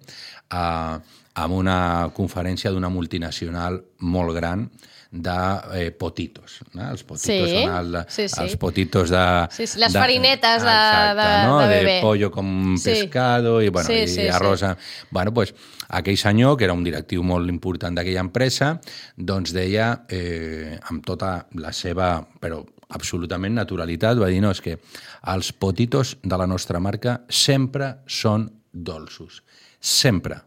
eh, 0.48 0.96
en 1.38 1.52
una 1.54 2.08
conferència 2.16 2.72
d'una 2.72 2.88
multinacional 2.90 3.82
molt 4.00 4.32
gran 4.34 4.64
de 5.10 5.34
eh, 5.72 5.90
potitos. 5.90 6.58
No? 6.74 6.90
Els 6.90 7.02
potitos 7.02 7.48
Sí, 7.48 7.62
són 7.64 7.76
el, 7.78 7.94
sí, 8.12 8.26
sí. 8.28 8.40
els 8.42 8.56
potitos 8.60 9.08
de... 9.10 9.22
Sí, 9.56 9.66
sí, 9.66 9.78
les 9.80 9.92
farinetes 9.96 10.62
de- 10.62 10.68
Exacte, 10.68 11.22
de- 11.22 11.46
no? 11.46 11.58
de 11.60 11.68
bebè. 11.74 12.00
pollo 12.02 12.30
con 12.30 12.76
Sí. 12.76 12.90
pescado 12.90 13.62
i, 13.62 13.70
bueno, 13.70 13.88
Sí, 13.88 13.94
i 14.02 14.08
sí, 14.08 14.20
sí. 14.22 14.28
arròs. 14.28 14.64
Bueno, 15.10 15.32
pues, 15.32 15.54
aquell 15.88 16.18
senyor, 16.18 16.58
que 16.58 16.64
era 16.64 16.74
un 16.74 16.84
directiu 16.84 17.22
molt 17.22 17.48
important 17.48 17.96
d'aquella 17.96 18.20
empresa, 18.20 18.80
doncs 19.16 19.52
deia, 19.56 20.04
eh, 20.08 20.78
amb 20.90 21.04
tota 21.04 21.46
la 21.54 21.72
seva, 21.72 22.26
però 22.40 22.60
absolutament 22.90 23.54
naturalitat, 23.54 24.18
va 24.20 24.28
dir, 24.28 24.40
no, 24.42 24.50
és 24.50 24.60
que 24.60 24.78
els 25.26 25.52
potitos 25.52 26.18
de 26.22 26.36
la 26.36 26.46
nostra 26.46 26.80
marca 26.80 27.22
sempre 27.28 27.96
són 28.06 28.50
dolços. 28.72 29.42
Sempre. 29.80 30.42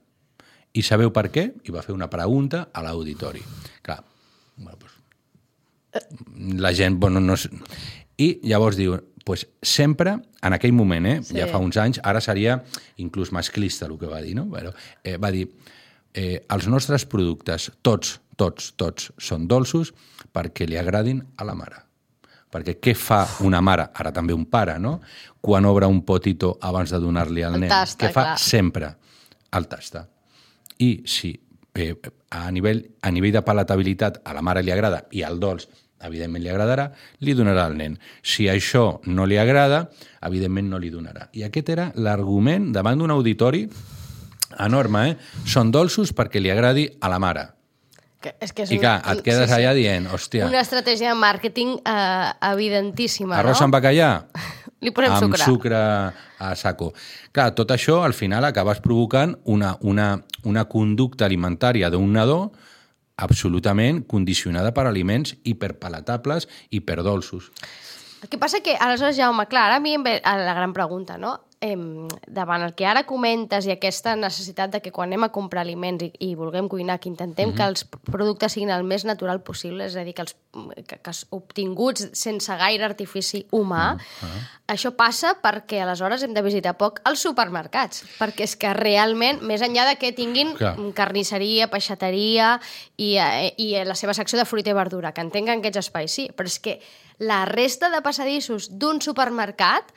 I 0.73 0.81
sabeu 0.83 1.11
per 1.11 1.29
què? 1.31 1.51
I 1.67 1.71
va 1.71 1.81
fer 1.81 1.93
una 1.93 2.09
pregunta 2.09 2.69
a 2.73 2.81
l'auditori. 2.81 3.41
Clar, 3.81 4.03
bueno, 4.63 4.77
pues, 4.79 4.91
la 6.57 6.73
gent, 6.73 6.99
bueno, 6.99 7.19
no... 7.19 7.33
és- 7.33 7.49
I 8.21 8.39
llavors 8.45 8.77
diu, 8.77 8.99
pues 9.25 9.47
sempre, 9.65 10.11
en 10.45 10.53
aquell 10.53 10.73
moment, 10.73 11.05
eh, 11.07 11.19
Sí. 11.25 11.33
ja 11.39 11.47
fa 11.49 11.57
uns 11.57 11.77
anys, 11.77 11.99
ara 12.03 12.21
seria 12.21 12.59
inclús 13.01 13.31
masclista 13.33 13.87
el 13.87 13.97
que 13.97 14.05
va 14.05 14.19
dir, 14.21 14.35
no? 14.35 14.45
Bueno, 14.45 14.73
eh, 15.03 15.17
va 15.17 15.31
dir, 15.31 15.47
eh, 16.13 16.45
els 16.49 16.67
nostres 16.67 17.05
productes, 17.09 17.71
tots, 17.81 18.19
tots, 18.37 18.73
tots, 18.77 19.11
són 19.17 19.47
dolços 19.47 19.93
perquè 20.31 20.67
li 20.69 20.77
agradin 20.77 21.23
a 21.37 21.43
la 21.47 21.55
mare. 21.55 21.81
Perquè 22.51 22.77
què 22.83 22.93
fa 22.95 23.23
una 23.47 23.61
mare, 23.61 23.89
ara 23.95 24.11
també 24.11 24.33
un 24.35 24.45
pare, 24.45 24.77
no? 24.77 24.99
Quan 25.41 25.65
obre 25.65 25.87
un 25.87 26.03
potito 26.05 26.57
abans 26.61 26.91
de 26.91 26.99
donar-li 26.99 27.41
al 27.43 27.55
El 27.55 27.61
nen? 27.61 27.69
tasta, 27.69 28.05
què 28.05 28.11
fa 28.13 28.23
clar. 28.33 28.37
sempre? 28.39 28.95
El 29.51 29.67
tasta. 29.67 30.07
I 30.77 31.01
si 31.05 31.31
eh, 31.75 31.93
a, 32.29 32.49
nivell, 32.51 32.83
a 33.01 33.11
nivell 33.11 33.37
de 33.37 33.45
palatabilitat 33.45 34.21
a 34.25 34.33
la 34.33 34.41
mare 34.41 34.63
li 34.63 34.73
agrada 34.73 35.05
i 35.11 35.23
al 35.23 35.39
dolç 35.39 35.67
evidentment 36.01 36.43
li 36.43 36.49
agradarà, 36.49 36.87
li 37.21 37.35
donarà 37.37 37.67
al 37.69 37.75
nen. 37.77 37.95
Si 38.25 38.47
això 38.49 39.01
no 39.05 39.27
li 39.29 39.37
agrada, 39.37 39.83
evidentment 40.25 40.71
no 40.71 40.79
li 40.81 40.89
donarà. 40.89 41.27
I 41.37 41.45
aquest 41.47 41.69
era 41.73 41.91
l'argument 41.95 42.71
davant 42.73 42.97
d'un 42.97 43.13
auditori 43.13 43.67
enorme, 44.59 45.07
eh? 45.11 45.17
Són 45.47 45.71
dolços 45.71 46.13
perquè 46.17 46.41
li 46.41 46.51
agradi 46.51 46.87
a 46.99 47.11
la 47.11 47.19
mare. 47.21 47.47
Que, 48.21 48.35
és 48.37 48.51
que 48.53 48.67
és 48.67 48.73
I 48.75 48.77
clar, 48.77 48.99
et 49.09 49.23
quedes 49.25 49.47
sí, 49.47 49.49
sí. 49.49 49.57
allà 49.57 49.71
dient, 49.73 50.05
hòstia, 50.13 50.45
Una 50.45 50.61
estratègia 50.61 51.09
de 51.09 51.17
màrqueting 51.17 51.71
eh, 51.79 52.27
evidentíssima, 52.51 53.39
arròs 53.39 53.57
no? 53.57 53.69
amb 53.69 53.77
bacallà? 53.79 54.09
Li 54.81 54.89
posem 54.89 55.13
amb 55.13 55.35
sucre. 55.35 55.45
sucre 55.45 55.79
a 56.41 56.51
saco. 56.57 56.91
Clar, 57.31 57.51
tot 57.57 57.69
això 57.73 57.99
al 58.01 58.15
final 58.17 58.47
acabes 58.47 58.81
provocant 58.81 59.35
una, 59.45 59.75
una, 59.81 60.15
una 60.49 60.65
conducta 60.65 61.27
alimentària 61.27 61.91
d'un 61.93 62.09
nadó 62.17 62.39
absolutament 63.21 64.01
condicionada 64.09 64.73
per 64.73 64.87
aliments 64.89 65.35
hiperpalatables, 65.43 66.49
hiperdolços. 66.73 67.51
El 68.21 68.29
que 68.29 68.39
passa 68.41 68.61
que, 68.65 68.73
aleshores, 68.73 69.17
Jaume, 69.17 69.45
clar, 69.49 69.67
ara 69.69 69.77
a 69.77 69.83
mi 69.83 69.93
em 69.97 70.03
ve 70.05 70.19
la 70.21 70.57
gran 70.57 70.73
pregunta, 70.73 71.17
no? 71.21 71.37
Em, 71.61 72.07
davant 72.25 72.63
el 72.65 72.71
que 72.73 72.87
ara 72.89 73.03
comentes 73.05 73.67
i 73.67 73.71
aquesta 73.75 74.15
necessitat 74.17 74.71
de 74.73 74.79
que 74.81 74.89
quan 74.89 75.11
anem 75.11 75.27
a 75.27 75.29
comprar 75.29 75.61
aliments 75.61 76.07
i, 76.07 76.09
i 76.25 76.29
vulguem 76.33 76.65
cuinar, 76.65 76.97
que 76.99 77.09
intentem 77.09 77.49
mm 77.49 77.53
-hmm. 77.53 77.57
que 77.57 77.63
els 77.69 77.85
productes 78.09 78.53
siguin 78.53 78.71
el 78.71 78.83
més 78.83 79.05
natural 79.05 79.43
possible, 79.43 79.85
és 79.85 79.95
a 79.95 80.03
dir, 80.03 80.15
que 80.15 80.23
els 80.23 80.35
que, 80.87 80.97
que 80.97 81.09
els 81.09 81.27
obtinguts 81.29 82.09
sense 82.17 82.55
gaire 82.57 82.83
artifici 82.83 83.45
humà, 83.51 83.93
mm 83.93 83.99
-hmm. 83.99 84.41
això 84.73 84.95
passa 84.95 85.37
perquè 85.41 85.81
aleshores 85.81 86.23
hem 86.23 86.33
de 86.33 86.41
visitar 86.41 86.77
poc 86.77 86.99
els 87.05 87.19
supermercats, 87.19 88.05
perquè 88.19 88.43
és 88.43 88.55
que 88.55 88.73
realment, 88.73 89.41
més 89.41 89.61
enllà 89.61 89.87
de 89.87 89.97
que 89.97 90.11
tinguin 90.11 90.55
Clar. 90.55 90.75
carnisseria, 90.93 91.69
peixateria 91.69 92.59
i, 92.97 93.17
eh, 93.17 93.53
i 93.57 93.85
la 93.85 93.95
seva 93.95 94.13
secció 94.13 94.39
de 94.39 94.45
fruita 94.45 94.71
i 94.71 94.73
verdura, 94.73 95.11
que 95.11 95.21
entenc 95.21 95.45
que 95.45 95.53
en 95.53 95.59
aquests 95.59 95.77
espais 95.77 96.11
sí, 96.11 96.29
però 96.35 96.45
és 96.47 96.59
que 96.59 96.79
la 97.19 97.45
resta 97.45 97.89
de 97.89 98.01
passadissos 98.01 98.79
d'un 98.79 98.99
supermercat 98.99 99.93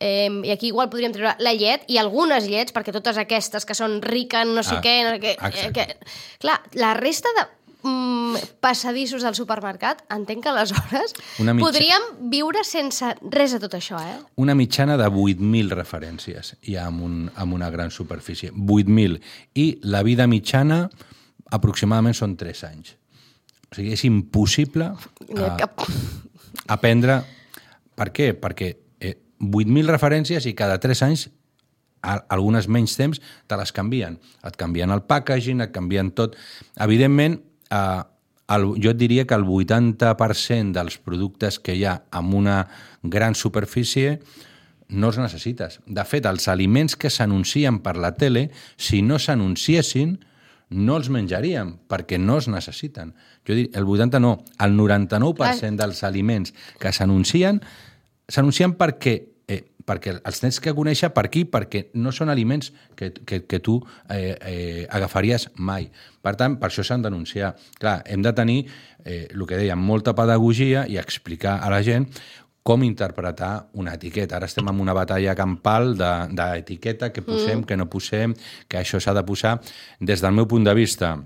Eh, 0.00 0.28
I 0.44 0.50
aquí 0.50 0.68
igual 0.72 0.90
podríem 0.90 1.12
treure 1.14 1.36
la 1.38 1.52
llet 1.54 1.84
i 1.88 1.98
algunes 1.98 2.48
llets, 2.50 2.72
perquè 2.74 2.92
totes 2.92 3.16
aquestes 3.20 3.64
que 3.64 3.74
són 3.78 4.00
riques, 4.02 4.46
no 4.48 4.62
sé 4.66 4.76
Ah, 4.76 4.82
què... 4.82 4.94
No 5.06 5.12
sé 5.14 5.20
què 5.22 5.34
eh, 5.34 5.36
exacte. 5.48 5.72
que, 5.72 6.38
clar, 6.42 6.58
la 6.74 6.94
resta 6.98 7.30
de 7.38 7.44
mm, 7.88 8.36
passadissos 8.60 9.22
del 9.22 9.34
supermercat, 9.38 10.02
entenc 10.12 10.42
que 10.42 10.50
aleshores 10.50 11.14
Una 11.38 11.54
mitja- 11.54 11.68
podríem 11.70 12.02
viure 12.32 12.64
sense 12.64 13.14
res 13.30 13.54
de 13.54 13.60
tot 13.62 13.74
això, 13.78 14.00
eh? 14.02 14.18
Una 14.36 14.54
mitjana 14.58 14.96
de 15.00 15.06
8.000 15.08 15.70
referències 15.78 16.56
hi 16.62 16.74
ha 16.76 16.86
amb, 16.90 17.02
un, 17.06 17.16
amb 17.36 17.54
una 17.54 17.70
gran 17.70 17.90
superfície. 17.94 18.50
8.000. 18.52 19.20
I 19.54 19.78
la 19.84 20.02
vida 20.02 20.26
mitjana 20.26 20.88
aproximadament 21.54 22.16
són 22.18 22.34
3 22.36 22.64
anys. 22.72 22.96
O 23.70 23.76
sigui, 23.78 23.92
és 23.94 24.04
impossible 24.04 24.90
Ni 25.30 25.40
eh, 25.40 25.54
cap... 25.62 25.86
aprendre... 26.66 27.22
Per 27.94 28.08
què? 28.10 28.32
Perquè 28.34 28.72
8.000 29.40 29.90
referències 29.90 30.46
i 30.46 30.54
cada 30.54 30.78
3 30.82 31.02
anys 31.08 31.28
algunes 32.04 32.68
menys 32.68 32.96
temps 32.98 33.20
te 33.48 33.56
les 33.56 33.72
canvien. 33.72 34.18
Et 34.44 34.56
canvien 34.60 34.90
el 34.92 35.04
packaging, 35.08 35.62
et 35.64 35.72
canvien 35.72 36.10
tot. 36.12 36.36
Evidentment, 36.84 37.38
eh, 37.70 38.02
el, 38.54 38.66
jo 38.82 38.92
et 38.92 39.00
diria 39.00 39.24
que 39.24 39.36
el 39.38 39.46
80% 39.48 40.74
dels 40.76 40.98
productes 41.00 41.58
que 41.58 41.76
hi 41.76 41.86
ha 41.88 42.02
amb 42.12 42.34
una 42.34 42.58
gran 43.02 43.34
superfície 43.34 44.18
no 44.88 45.08
els 45.08 45.18
necessites. 45.18 45.80
De 45.86 46.04
fet, 46.04 46.26
els 46.28 46.46
aliments 46.52 46.96
que 46.96 47.10
s'anuncien 47.10 47.80
per 47.82 47.96
la 47.96 48.12
tele, 48.14 48.50
si 48.76 49.00
no 49.02 49.18
s'anunciessin, 49.18 50.18
no 50.74 50.98
els 50.98 51.08
menjaríem, 51.12 51.74
perquè 51.88 52.18
no 52.18 52.36
es 52.40 52.48
necessiten. 52.48 53.14
Jo 53.46 53.56
diria, 53.56 53.78
el 53.78 53.88
80 53.88 54.20
no, 54.20 54.36
el 54.60 54.76
99% 54.76 55.80
dels 55.80 56.04
aliments 56.04 56.54
que 56.80 56.92
s'anuncien 56.92 57.60
s'anuncien 58.28 58.74
perquè, 58.78 59.14
eh, 59.48 59.60
perquè 59.84 60.16
els 60.16 60.40
tens 60.40 60.60
que 60.60 60.74
conèixer 60.76 61.10
per 61.14 61.26
aquí, 61.28 61.44
perquè 61.44 61.88
no 61.94 62.12
són 62.12 62.32
aliments 62.32 62.72
que, 62.96 63.12
que, 63.12 63.44
que 63.46 63.60
tu 63.60 63.80
eh, 64.08 64.36
eh, 64.40 64.86
agafaries 64.90 65.50
mai. 65.56 65.90
Per 66.22 66.36
tant, 66.40 66.56
per 66.60 66.70
això 66.70 66.84
s'han 66.86 67.04
d'anunciar. 67.04 67.54
Clar, 67.80 68.00
hem 68.06 68.22
de 68.24 68.32
tenir, 68.32 68.62
eh, 69.04 69.26
el 69.30 69.44
que 69.46 69.60
dèiem, 69.60 69.78
molta 69.78 70.14
pedagogia 70.16 70.86
i 70.88 70.98
explicar 70.98 71.60
a 71.60 71.70
la 71.72 71.82
gent 71.84 72.08
com 72.64 72.80
interpretar 72.82 73.68
una 73.76 73.92
etiqueta. 73.92 74.38
Ara 74.38 74.48
estem 74.48 74.68
en 74.72 74.80
una 74.80 74.94
batalla 74.96 75.34
campal 75.36 75.98
de- 75.98 76.28
d'etiqueta, 76.32 77.12
que 77.12 77.20
posem, 77.20 77.60
mm. 77.60 77.64
que 77.68 77.76
no 77.76 77.90
posem, 77.92 78.32
que 78.68 78.78
això 78.80 78.98
s'ha 78.98 79.12
de 79.12 79.22
posar. 79.22 79.60
Des 80.00 80.22
del 80.24 80.32
meu 80.32 80.48
punt 80.48 80.64
de 80.64 80.72
vista, 80.74 81.18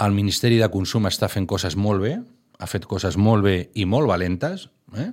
el 0.00 0.12
Ministeri 0.16 0.58
de 0.58 0.68
Consum 0.68 1.06
està 1.06 1.28
fent 1.28 1.46
coses 1.46 1.76
molt 1.76 2.02
bé, 2.02 2.16
ha 2.58 2.66
fet 2.66 2.88
coses 2.90 3.16
molt 3.16 3.44
bé 3.44 3.70
i 3.78 3.86
molt 3.86 4.08
valentes, 4.10 4.68
eh? 4.98 5.12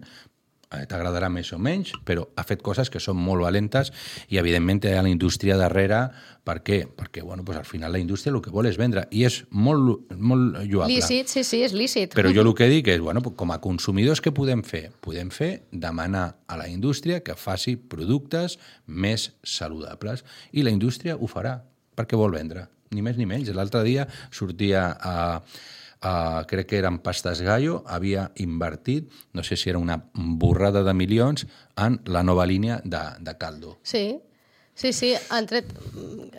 Eh, 0.68 0.82
t'agradarà 0.84 1.30
més 1.32 1.48
o 1.56 1.58
menys, 1.64 1.94
però 2.04 2.26
ha 2.36 2.44
fet 2.44 2.60
coses 2.60 2.90
que 2.92 3.00
són 3.00 3.16
molt 3.24 3.40
valentes 3.46 3.88
i, 4.28 4.36
evidentment, 4.36 4.82
té 4.84 4.92
la 4.98 5.08
indústria 5.08 5.56
darrere. 5.56 6.02
Per 6.44 6.58
què? 6.68 6.82
Perquè, 6.92 7.24
bueno, 7.24 7.46
pues, 7.48 7.56
al 7.62 7.68
final 7.68 7.96
la 7.96 8.02
indústria 8.02 8.34
el 8.34 8.42
que 8.44 8.52
vol 8.52 8.68
és 8.68 8.76
vendre 8.80 9.06
i 9.16 9.24
és 9.24 9.38
molt, 9.56 10.12
molt 10.20 10.60
lloable. 10.68 10.92
Lícit, 10.92 11.32
sí, 11.32 11.46
sí, 11.48 11.62
és 11.64 11.72
lícit. 11.72 12.12
Però 12.20 12.34
jo 12.36 12.44
el 12.48 12.52
que 12.60 12.68
dic 12.68 12.92
és, 12.92 13.00
bueno, 13.00 13.24
com 13.24 13.56
a 13.56 13.62
consumidors, 13.64 14.20
què 14.20 14.36
podem 14.36 14.66
fer? 14.68 14.90
Podem 15.00 15.32
fer 15.32 15.52
demanar 15.72 16.26
a 16.52 16.60
la 16.60 16.68
indústria 16.68 17.22
que 17.24 17.40
faci 17.40 17.78
productes 17.80 18.60
més 18.88 19.30
saludables. 19.48 20.28
I 20.52 20.68
la 20.68 20.76
indústria 20.76 21.16
ho 21.16 21.32
farà, 21.32 21.62
perquè 21.96 22.20
vol 22.20 22.36
vendre, 22.36 22.68
ni 22.92 23.08
més 23.08 23.16
ni 23.16 23.24
menys. 23.30 23.56
L'altre 23.56 23.88
dia 23.88 24.04
sortia 24.36 24.90
a, 25.00 25.16
a, 26.02 26.46
crec 26.48 26.68
que 26.68 26.80
eren 26.82 27.00
Pastes 27.00 27.42
Gallo, 27.42 27.84
havia 27.88 28.32
invertit, 28.36 29.12
no 29.34 29.44
sé 29.44 29.58
si 29.58 29.70
era 29.70 29.80
una 29.80 30.10
borrada 30.14 30.84
de 30.84 30.94
milions, 30.94 31.48
en 31.76 32.02
la 32.06 32.24
nova 32.24 32.46
línia 32.46 32.82
de, 32.84 33.04
de 33.20 33.38
caldo. 33.38 33.78
Sí, 33.84 34.22
sí, 34.78 34.94
sí, 34.94 35.16
han 35.34 35.50
tret... 35.50 35.66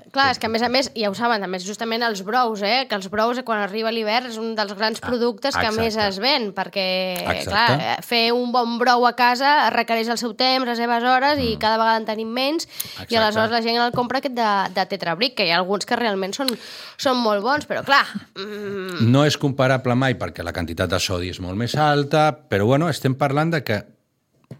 Clar, 0.08 0.30
és 0.32 0.38
que 0.40 0.46
a 0.48 0.48
més 0.48 0.62
a 0.64 0.70
més, 0.72 0.86
ja 0.96 1.10
ho 1.10 1.14
saben, 1.14 1.42
a 1.44 1.48
més 1.52 1.66
justament 1.68 2.00
els 2.06 2.22
brous, 2.24 2.62
eh? 2.64 2.86
que 2.88 2.96
els 2.96 3.10
brous 3.12 3.42
quan 3.44 3.60
arriba 3.60 3.90
l'hivern 3.92 4.30
és 4.30 4.38
un 4.40 4.54
dels 4.56 4.72
grans 4.78 5.02
productes 5.04 5.52
que 5.52 5.60
Ah, 5.66 5.68
exacte. 5.68 5.82
més 5.84 5.98
es 6.00 6.16
ven, 6.22 6.46
perquè 6.56 6.84
Exacte. 7.20 7.50
clar, 7.50 7.98
fer 8.06 8.22
un 8.32 8.48
bon 8.54 8.78
brou 8.80 9.04
a 9.04 9.12
casa 9.18 9.68
requereix 9.74 10.08
el 10.08 10.16
seu 10.16 10.32
temps, 10.38 10.64
les 10.66 10.80
seves 10.80 11.04
hores, 11.04 11.42
i 11.44 11.58
cada 11.60 11.76
vegada 11.76 11.98
en 12.00 12.06
tenim 12.08 12.32
menys, 12.32 12.64
i 12.64 12.68
Mm. 12.68 13.02
Exacte. 13.02 13.18
aleshores 13.18 13.50
la 13.52 13.60
gent 13.66 13.76
el 13.84 13.92
compra 13.92 14.22
aquest 14.22 14.34
de, 14.34 14.48
de 14.80 14.86
tetrabric, 14.94 15.36
que 15.36 15.44
hi 15.46 15.52
ha 15.52 15.58
alguns 15.60 15.84
que 15.84 16.00
realment 16.00 16.32
són, 16.32 16.48
són 16.96 17.20
molt 17.20 17.44
bons, 17.44 17.68
però 17.68 17.84
clar, 17.84 18.06
mm, 18.34 19.04
No 19.12 19.26
és 19.28 19.36
comparable 19.36 19.94
mai 19.94 20.14
perquè 20.16 20.42
la 20.42 20.54
quantitat 20.56 20.88
de 20.88 20.98
sodi 20.98 21.28
és 21.28 21.40
molt 21.44 21.56
més 21.60 21.76
alta, 21.76 22.32
però 22.48 22.64
bueno, 22.64 22.88
estem 22.88 23.14
parlant 23.14 23.52
de 23.52 23.62
que 23.62 23.82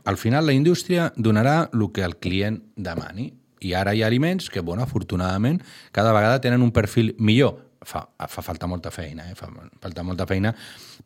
al 0.04 0.18
final 0.20 0.44
la 0.44 0.52
indústria 0.52 1.10
donarà 1.16 1.70
el 1.72 1.88
que 1.90 2.04
el 2.04 2.18
client 2.18 2.60
demani. 2.76 3.32
I 3.60 3.74
ara 3.74 3.94
hi 3.94 4.02
ha 4.02 4.10
aliments 4.10 4.50
que, 4.50 4.60
bueno, 4.60 4.82
afortunadament, 4.82 5.62
cada 5.92 6.12
vegada 6.12 6.40
tenen 6.40 6.62
un 6.62 6.72
perfil 6.72 7.14
millor. 7.18 7.64
Fa, 7.88 8.02
fa 8.26 8.42
falta 8.42 8.66
molta 8.66 8.90
feina, 8.90 9.28
eh? 9.30 9.36
fa 9.38 9.46
falta 9.80 10.02
molta 10.02 10.26
feina 10.26 10.50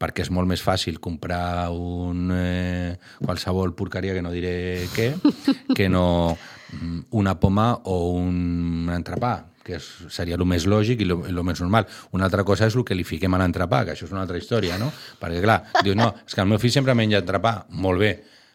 perquè 0.00 0.24
és 0.24 0.30
molt 0.32 0.48
més 0.48 0.62
fàcil 0.64 0.96
comprar 1.04 1.68
un, 1.70 2.32
eh, 2.32 2.96
qualsevol 3.20 3.74
porqueria, 3.76 4.16
que 4.16 4.24
no 4.24 4.32
diré 4.32 4.88
què, 4.94 5.12
que 5.76 5.90
no 5.92 6.32
mm, 6.32 7.12
una 7.20 7.36
poma 7.38 7.74
o 7.84 7.98
un 8.16 8.88
entrepà 8.90 9.36
que 9.62 9.76
és, 9.78 9.88
seria 10.10 10.36
el 10.38 10.44
més 10.48 10.66
lògic 10.66 11.04
i 11.04 11.08
el 11.08 11.40
més 11.46 11.62
normal. 11.62 11.86
Una 12.16 12.26
altra 12.26 12.42
cosa 12.44 12.66
és 12.66 12.76
el 12.76 12.84
que 12.88 12.96
li 12.98 13.06
fiquem 13.06 13.34
a 13.34 13.40
l'entrepà, 13.42 13.84
que 13.86 13.94
això 13.94 14.08
és 14.08 14.14
una 14.14 14.24
altra 14.24 14.40
història, 14.40 14.78
no? 14.80 14.90
Perquè, 15.20 15.42
clar, 15.44 15.60
diu, 15.82 15.94
no, 15.98 16.10
és 16.26 16.34
que 16.34 16.42
el 16.42 16.50
meu 16.50 16.58
fill 16.62 16.74
sempre 16.74 16.96
menja 16.98 17.22
entrepà. 17.22 17.60
Molt 17.70 18.02
bé. 18.02 18.12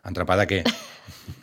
Entrepà 0.08 0.38
de 0.40 0.48
què? 0.50 0.62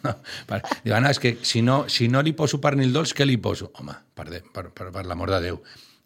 No, 0.05 0.15
per, 0.49 0.63
diu, 0.85 0.95
no, 1.01 1.09
és 1.13 1.19
que 1.21 1.35
si 1.45 1.61
no, 1.65 1.85
si 1.93 2.09
no 2.09 2.23
li 2.25 2.33
poso 2.37 2.61
pernil 2.61 2.93
dolç, 2.93 3.13
què 3.17 3.27
li 3.29 3.37
poso? 3.41 3.71
Home, 3.81 3.95
per, 4.17 4.27
per, 4.53 4.69
per, 4.73 4.91
per 4.93 5.05
l'amor 5.09 5.33
de 5.35 5.41
Déu. 5.45 5.59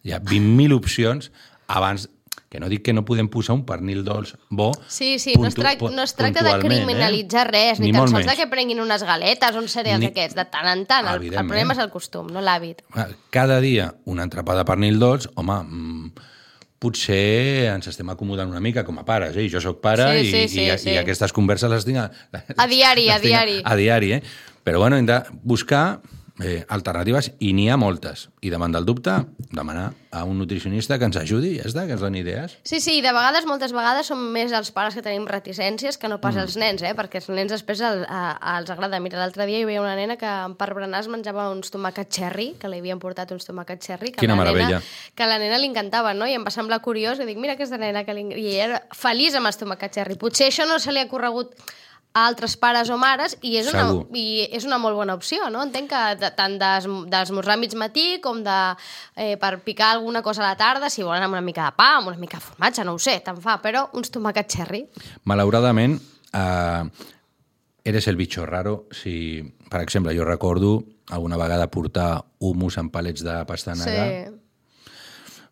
Hi 0.03 0.13
ha 0.15 0.19
20.000 0.23 0.75
opcions 0.75 1.31
abans 1.67 2.07
que 2.49 2.57
no 2.59 2.65
dic 2.71 2.81
que 2.81 2.93
no 2.97 3.03
podem 3.05 3.27
posar 3.29 3.53
un 3.53 3.61
pernil 3.67 3.99
dolç 4.03 4.31
bo 4.49 4.71
Sí, 4.89 5.19
sí, 5.21 5.35
no 5.37 5.45
es, 5.51 5.55
trac 5.55 5.77
pu- 5.77 5.91
no 5.93 6.01
es 6.01 6.15
tracta 6.17 6.41
de 6.41 6.49
puntualment, 6.55 6.81
criminalitzar 6.81 7.43
eh? 7.45 7.51
res, 7.51 7.79
ni, 7.79 7.91
Ni 7.91 7.97
tan 7.99 8.09
sols 8.09 8.25
de 8.25 8.35
que 8.39 8.47
prenguin 8.49 8.81
unes 8.81 9.03
galetes 9.05 9.53
o 9.55 9.61
uns 9.61 9.75
cereals 9.77 10.01
Ni- 10.01 10.07
d'aquests, 10.09 10.35
de 10.39 10.45
tant 10.49 10.65
en 10.71 10.81
tant. 10.89 11.11
El, 11.13 11.27
el 11.29 11.35
problema 11.45 11.75
és 11.77 11.83
el 11.83 11.91
costum, 11.93 12.31
no 12.33 12.41
l'hàbit. 12.41 12.81
Cada 13.29 13.59
dia 13.61 13.91
un 14.09 14.23
entrepà 14.23 14.57
de 14.57 14.65
pernil 14.65 14.97
dolç, 14.99 15.29
home, 15.35 15.59
mm, 15.61 16.27
potser 16.79 17.69
ens 17.73 17.89
estem 17.91 18.07
acomodant 18.11 18.49
una 18.51 18.61
mica 18.63 18.85
com 18.87 18.99
a 19.01 19.05
pares, 19.07 19.35
eh? 19.35 19.47
Jo 19.51 19.59
sóc 19.63 19.81
pare 19.83 20.05
Sí, 20.21 20.27
i, 20.27 20.31
sí, 20.31 20.43
sí, 20.47 20.61
i, 20.63 20.77
sí. 20.79 20.93
i 20.95 20.99
aquestes 21.01 21.33
converses 21.35 21.71
les 21.71 21.87
tinc 21.87 21.99
a, 22.05 22.07
A 22.55 22.67
diari, 22.71 23.09
les 23.09 23.17
a 23.17 23.19
diari. 23.23 23.59
A 23.63 23.75
diari, 23.75 24.13
eh? 24.19 24.21
Però 24.63 24.79
bueno, 24.79 24.97
hem 24.99 25.05
de 25.07 25.19
buscar 25.43 25.99
eh, 26.43 26.65
alternatives 26.69 27.31
i 27.39 27.53
n'hi 27.53 27.69
ha 27.69 27.77
moltes. 27.77 28.29
I 28.41 28.49
davant 28.49 28.71
del 28.71 28.85
dubte, 28.87 29.11
demanar 29.51 29.91
a 30.11 30.23
un 30.25 30.39
nutricionista 30.39 30.97
que 30.97 31.05
ens 31.05 31.17
ajudi, 31.19 31.57
ja 31.59 31.67
està, 31.67 31.83
que 31.85 31.93
ens 31.93 32.01
doni 32.01 32.21
idees. 32.23 32.55
Sí, 32.63 32.79
sí, 32.81 32.95
de 33.01 33.11
vegades, 33.13 33.45
moltes 33.45 33.73
vegades, 33.75 34.07
som 34.09 34.21
més 34.33 34.53
els 34.55 34.71
pares 34.73 34.95
que 34.97 35.03
tenim 35.05 35.27
reticències 35.29 35.99
que 35.99 36.09
no 36.09 36.19
pas 36.21 36.35
Mm. 36.35 36.39
els 36.45 36.55
nens, 36.57 36.81
eh? 36.81 36.93
perquè 36.95 37.19
els 37.21 37.29
nens 37.29 37.51
després 37.51 37.81
el, 37.81 38.05
a, 38.09 38.57
els 38.57 38.69
agrada. 38.69 38.99
Mira, 38.99 39.19
l'altre 39.19 39.45
dia 39.45 39.59
hi 39.59 39.63
havia 39.63 39.81
una 39.81 39.95
nena 39.95 40.15
que 40.17 40.25
en 40.25 40.55
per 40.55 40.73
berenar 40.73 41.01
es 41.01 41.09
menjava 41.11 41.49
uns 41.51 41.69
tomàquets 41.71 42.09
cherry, 42.15 42.55
que 42.59 42.69
li 42.69 42.79
havien 42.79 42.99
portat 42.99 43.31
uns 43.35 43.45
tomàquets 43.45 43.85
cherry, 43.85 44.11
que 44.11 44.19
Quina 44.23 44.35
la 44.35 44.43
meravella. 44.43 44.79
Nena, 44.79 44.81
que 45.15 45.23
a 45.23 45.27
la 45.27 45.37
nena 45.39 45.57
li 45.59 45.67
encantava, 45.67 46.13
no? 46.13 46.25
I 46.25 46.33
em 46.39 46.45
va 46.45 46.51
semblar 46.55 46.79
curiós, 46.81 47.19
i 47.19 47.25
dic, 47.25 47.37
mira 47.37 47.53
aquesta 47.53 47.77
nena 47.77 48.05
que 48.05 48.13
li... 48.13 48.25
I 48.39 48.55
era 48.55 48.81
feliç 48.95 49.35
amb 49.35 49.51
els 49.51 49.57
tomàquets 49.59 49.99
cherry. 49.99 50.15
Potser 50.15 50.47
això 50.49 50.65
no 50.65 50.79
se 50.79 50.91
li 50.95 50.99
ha 51.03 51.07
corregut 51.11 51.53
a 52.13 52.23
altres 52.25 52.55
pares 52.57 52.89
o 52.89 52.97
mares 52.97 53.35
i 53.45 53.51
és, 53.59 53.67
una, 53.69 53.83
Segur. 53.87 54.07
i 54.17 54.47
és 54.51 54.65
una 54.65 54.79
molt 54.81 54.95
bona 54.97 55.13
opció, 55.13 55.49
no? 55.53 55.61
Entenc 55.63 55.89
que 55.91 55.99
de, 56.19 56.31
tant 56.35 56.57
d'es- 56.59 56.87
d'esmorzar 57.11 57.57
mig 57.61 57.75
matí 57.77 58.19
com 58.23 58.41
de, 58.43 58.55
eh, 59.15 59.35
per 59.37 59.59
picar 59.63 59.91
alguna 59.93 60.23
cosa 60.25 60.41
a 60.41 60.47
la 60.49 60.57
tarda, 60.57 60.89
si 60.89 61.03
volen 61.03 61.23
amb 61.23 61.33
una 61.37 61.41
mica 61.45 61.65
de 61.69 61.75
pa, 61.77 61.91
amb 61.99 62.07
una 62.07 62.17
mica 62.17 62.37
de 62.37 62.43
formatge, 62.47 62.83
no 62.83 62.93
ho 62.97 62.99
sé, 62.99 63.19
tant 63.23 63.37
fa, 63.41 63.59
però 63.61 63.87
uns 63.93 64.09
tomàquets 64.11 64.55
cherry. 64.57 64.87
Malauradament, 65.23 65.99
eh, 66.33 66.83
eres 67.83 68.07
el 68.07 68.15
bicho 68.17 68.45
raro 68.45 68.87
si, 68.91 69.43
per 69.69 69.81
exemple, 69.81 70.15
jo 70.17 70.25
recordo 70.25 70.83
alguna 71.09 71.37
vegada 71.37 71.69
portar 71.71 72.25
humus 72.39 72.77
amb 72.77 72.91
palets 72.91 73.23
de 73.23 73.45
pastanaga. 73.45 74.05
Sí. 74.09 74.35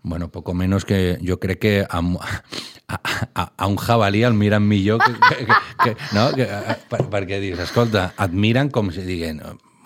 Bueno, 0.08 0.30
poco 0.32 0.54
menos 0.54 0.86
que 0.86 1.20
jo 1.20 1.38
crec 1.39 1.60
que 1.60 1.86
a, 1.89 2.00
a, 2.88 3.00
a, 3.36 3.52
a 3.58 3.67
un 3.67 3.76
jabalí 3.76 4.24
el 4.24 4.34
miren 4.34 4.67
millor 4.67 5.02
que, 5.04 5.12
que, 5.12 5.46
que, 5.46 5.54
que, 5.84 5.98
no? 6.15 6.32
que, 6.32 6.48
per, 6.88 7.02
perquè 7.12 7.41
dius, 7.43 7.60
escolta, 7.60 8.13
et 8.15 8.32
miren 8.32 8.72
com 8.72 8.88
si 8.96 9.04
diguen, 9.04 9.41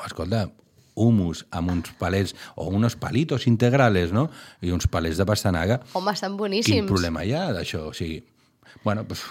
escolta, 0.06 0.46
humus 0.94 1.46
amb 1.50 1.72
uns 1.74 1.90
palets 1.98 2.36
o 2.56 2.68
unos 2.70 2.96
palitos 2.96 3.48
integrales, 3.48 4.12
no? 4.14 4.28
I 4.62 4.70
uns 4.76 4.86
palets 4.92 5.18
de 5.18 5.26
pastanaga. 5.26 5.82
Home, 5.94 6.14
estan 6.14 6.36
Quin 6.36 6.44
boníssims. 6.44 6.88
problema 6.92 7.26
hi 7.26 7.34
ha 7.34 7.48
d'això? 7.56 7.88
O 7.90 7.94
sigui, 7.98 8.22
bueno, 8.84 9.08
pues, 9.08 9.24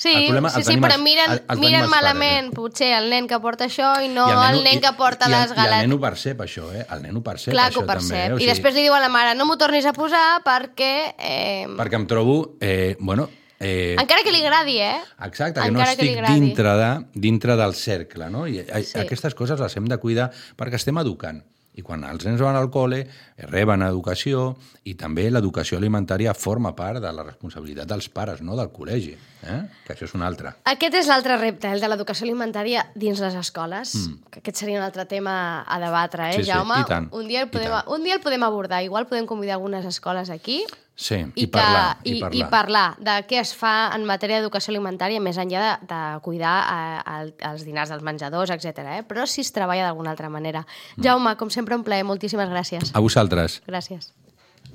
Sí, 0.00 0.08
el 0.16 0.24
problema, 0.28 0.48
sí, 0.48 0.60
el 0.60 0.64
sí, 0.64 0.70
tenim 0.70 0.84
però 0.86 0.96
miren, 0.98 1.30
el- 1.34 1.42
el 1.52 1.58
miren 1.60 1.88
malament, 1.92 2.46
eh? 2.48 2.54
potser 2.56 2.86
el 2.96 3.10
nen 3.12 3.26
que 3.28 3.36
porta 3.38 3.66
això 3.66 3.90
i 4.00 4.08
no 4.08 4.28
I 4.30 4.32
el, 4.56 4.62
nen 4.64 4.78
i- 4.78 4.80
que 4.80 4.92
porta 4.96 5.26
i, 5.28 5.30
les 5.34 5.50
I 5.50 5.52
el 5.52 5.56
galetes. 5.58 5.82
nen 5.84 5.92
ho 5.92 5.98
percep, 6.00 6.40
això, 6.40 6.70
eh? 6.72 6.86
El 6.88 7.02
nen 7.02 7.18
ho 7.18 7.22
percep, 7.22 7.52
Clar 7.52 7.66
que 7.68 7.74
això 7.76 7.82
ho 7.82 7.86
percep. 7.86 8.08
també. 8.16 8.22
Eh? 8.30 8.32
O 8.32 8.38
I 8.40 8.46
després 8.48 8.74
li 8.78 8.86
diu 8.86 8.94
a 8.96 9.00
la 9.02 9.10
mare, 9.12 9.34
no 9.36 9.44
m'ho 9.44 9.58
tornis 9.60 9.84
a 9.84 9.92
posar 9.92 10.40
perquè... 10.46 11.14
Eh, 11.18 11.66
Perquè 11.76 12.00
em 12.00 12.06
trobo, 12.06 12.56
eh, 12.60 12.96
bueno... 12.98 13.28
Eh, 13.62 13.92
encara 14.00 14.22
que 14.24 14.32
li 14.32 14.40
agradi, 14.40 14.78
eh? 14.80 15.02
Exacte, 15.26 15.60
que 15.60 15.66
Encara 15.68 15.90
no 15.92 15.96
que 15.98 16.06
estic 16.06 16.16
agradi. 16.16 16.40
dintre, 16.40 16.70
de, 16.80 16.90
dintre 17.12 17.56
del 17.60 17.74
cercle, 17.74 18.30
no? 18.30 18.46
I 18.48 18.62
sí. 18.64 18.84
Sí. 18.94 18.98
aquestes 19.04 19.34
coses 19.36 19.60
les 19.60 19.76
hem 19.76 19.84
de 19.84 19.98
cuidar 20.00 20.30
perquè 20.56 20.76
estem 20.80 20.96
educant. 20.96 21.42
I 21.78 21.84
quan 21.86 22.02
els 22.04 22.24
nens 22.26 22.40
van 22.42 22.56
al 22.58 22.66
col·le, 22.72 22.98
eh, 23.04 23.46
reben 23.46 23.84
educació 23.86 24.56
i 24.90 24.96
també 24.98 25.28
l'educació 25.30 25.78
alimentària 25.78 26.34
forma 26.34 26.74
part 26.76 26.98
de 27.00 27.12
la 27.14 27.22
responsabilitat 27.22 27.88
dels 27.88 28.08
pares, 28.10 28.42
no 28.42 28.56
del 28.58 28.72
col·legi, 28.74 29.14
eh? 29.46 29.60
que 29.86 29.94
això 29.94 30.08
és 30.08 30.14
un 30.18 30.26
altre. 30.26 30.56
Aquest 30.64 30.98
és 31.02 31.10
l'altre 31.10 31.38
repte, 31.38 31.70
el 31.70 31.80
de 31.80 31.92
l'educació 31.92 32.26
alimentària 32.26 32.84
dins 32.94 33.22
les 33.22 33.38
escoles. 33.38 33.94
Mm. 33.94 34.30
Que 34.30 34.42
aquest 34.42 34.64
seria 34.64 34.82
un 34.82 34.84
altre 34.84 35.06
tema 35.06 35.62
a 35.62 35.80
debatre, 35.82 36.30
eh, 36.30 36.40
Sí, 36.40 36.44
sí, 36.44 36.50
Jaume? 36.50 36.82
Un 37.12 37.28
dia, 37.28 37.46
el 37.46 37.50
podem, 37.54 37.72
un 37.86 38.04
dia 38.04 38.18
el 38.18 38.24
podem 38.24 38.42
abordar. 38.42 38.82
Igual 38.82 39.06
podem 39.06 39.26
convidar 39.26 39.54
algunes 39.60 39.86
escoles 39.86 40.30
aquí 40.30 40.64
Sí, 41.00 41.16
i, 41.16 41.44
i, 41.44 41.46
parlar, 41.48 41.96
que, 42.02 42.10
i, 42.10 42.18
i, 42.18 42.20
parlar. 42.20 42.36
i 42.36 42.46
parlar 42.52 42.84
de 43.00 43.14
què 43.30 43.38
es 43.40 43.54
fa 43.56 43.72
en 43.96 44.04
matèria 44.04 44.42
d'educació 44.42 44.74
alimentària 44.74 45.22
més 45.24 45.38
enllà 45.40 45.62
de, 45.64 45.88
de 45.88 46.00
cuidar 46.26 46.56
eh, 46.60 47.00
el, 47.14 47.32
els 47.54 47.64
dinars 47.64 47.88
dels 47.94 48.04
menjadors, 48.04 48.52
etc. 48.52 48.84
Eh? 48.98 49.02
Però 49.08 49.24
si 49.24 49.40
es 49.40 49.52
treballa 49.56 49.88
d'alguna 49.88 50.12
altra 50.12 50.28
manera. 50.28 50.66
Mm. 50.98 51.06
Jaume, 51.08 51.36
com 51.40 51.48
sempre, 51.48 51.78
un 51.80 51.86
plaer. 51.88 52.04
Moltíssimes 52.04 52.52
gràcies. 52.52 52.92
A 52.92 53.00
vosaltres. 53.00 53.62
Gràcies. 53.70 54.12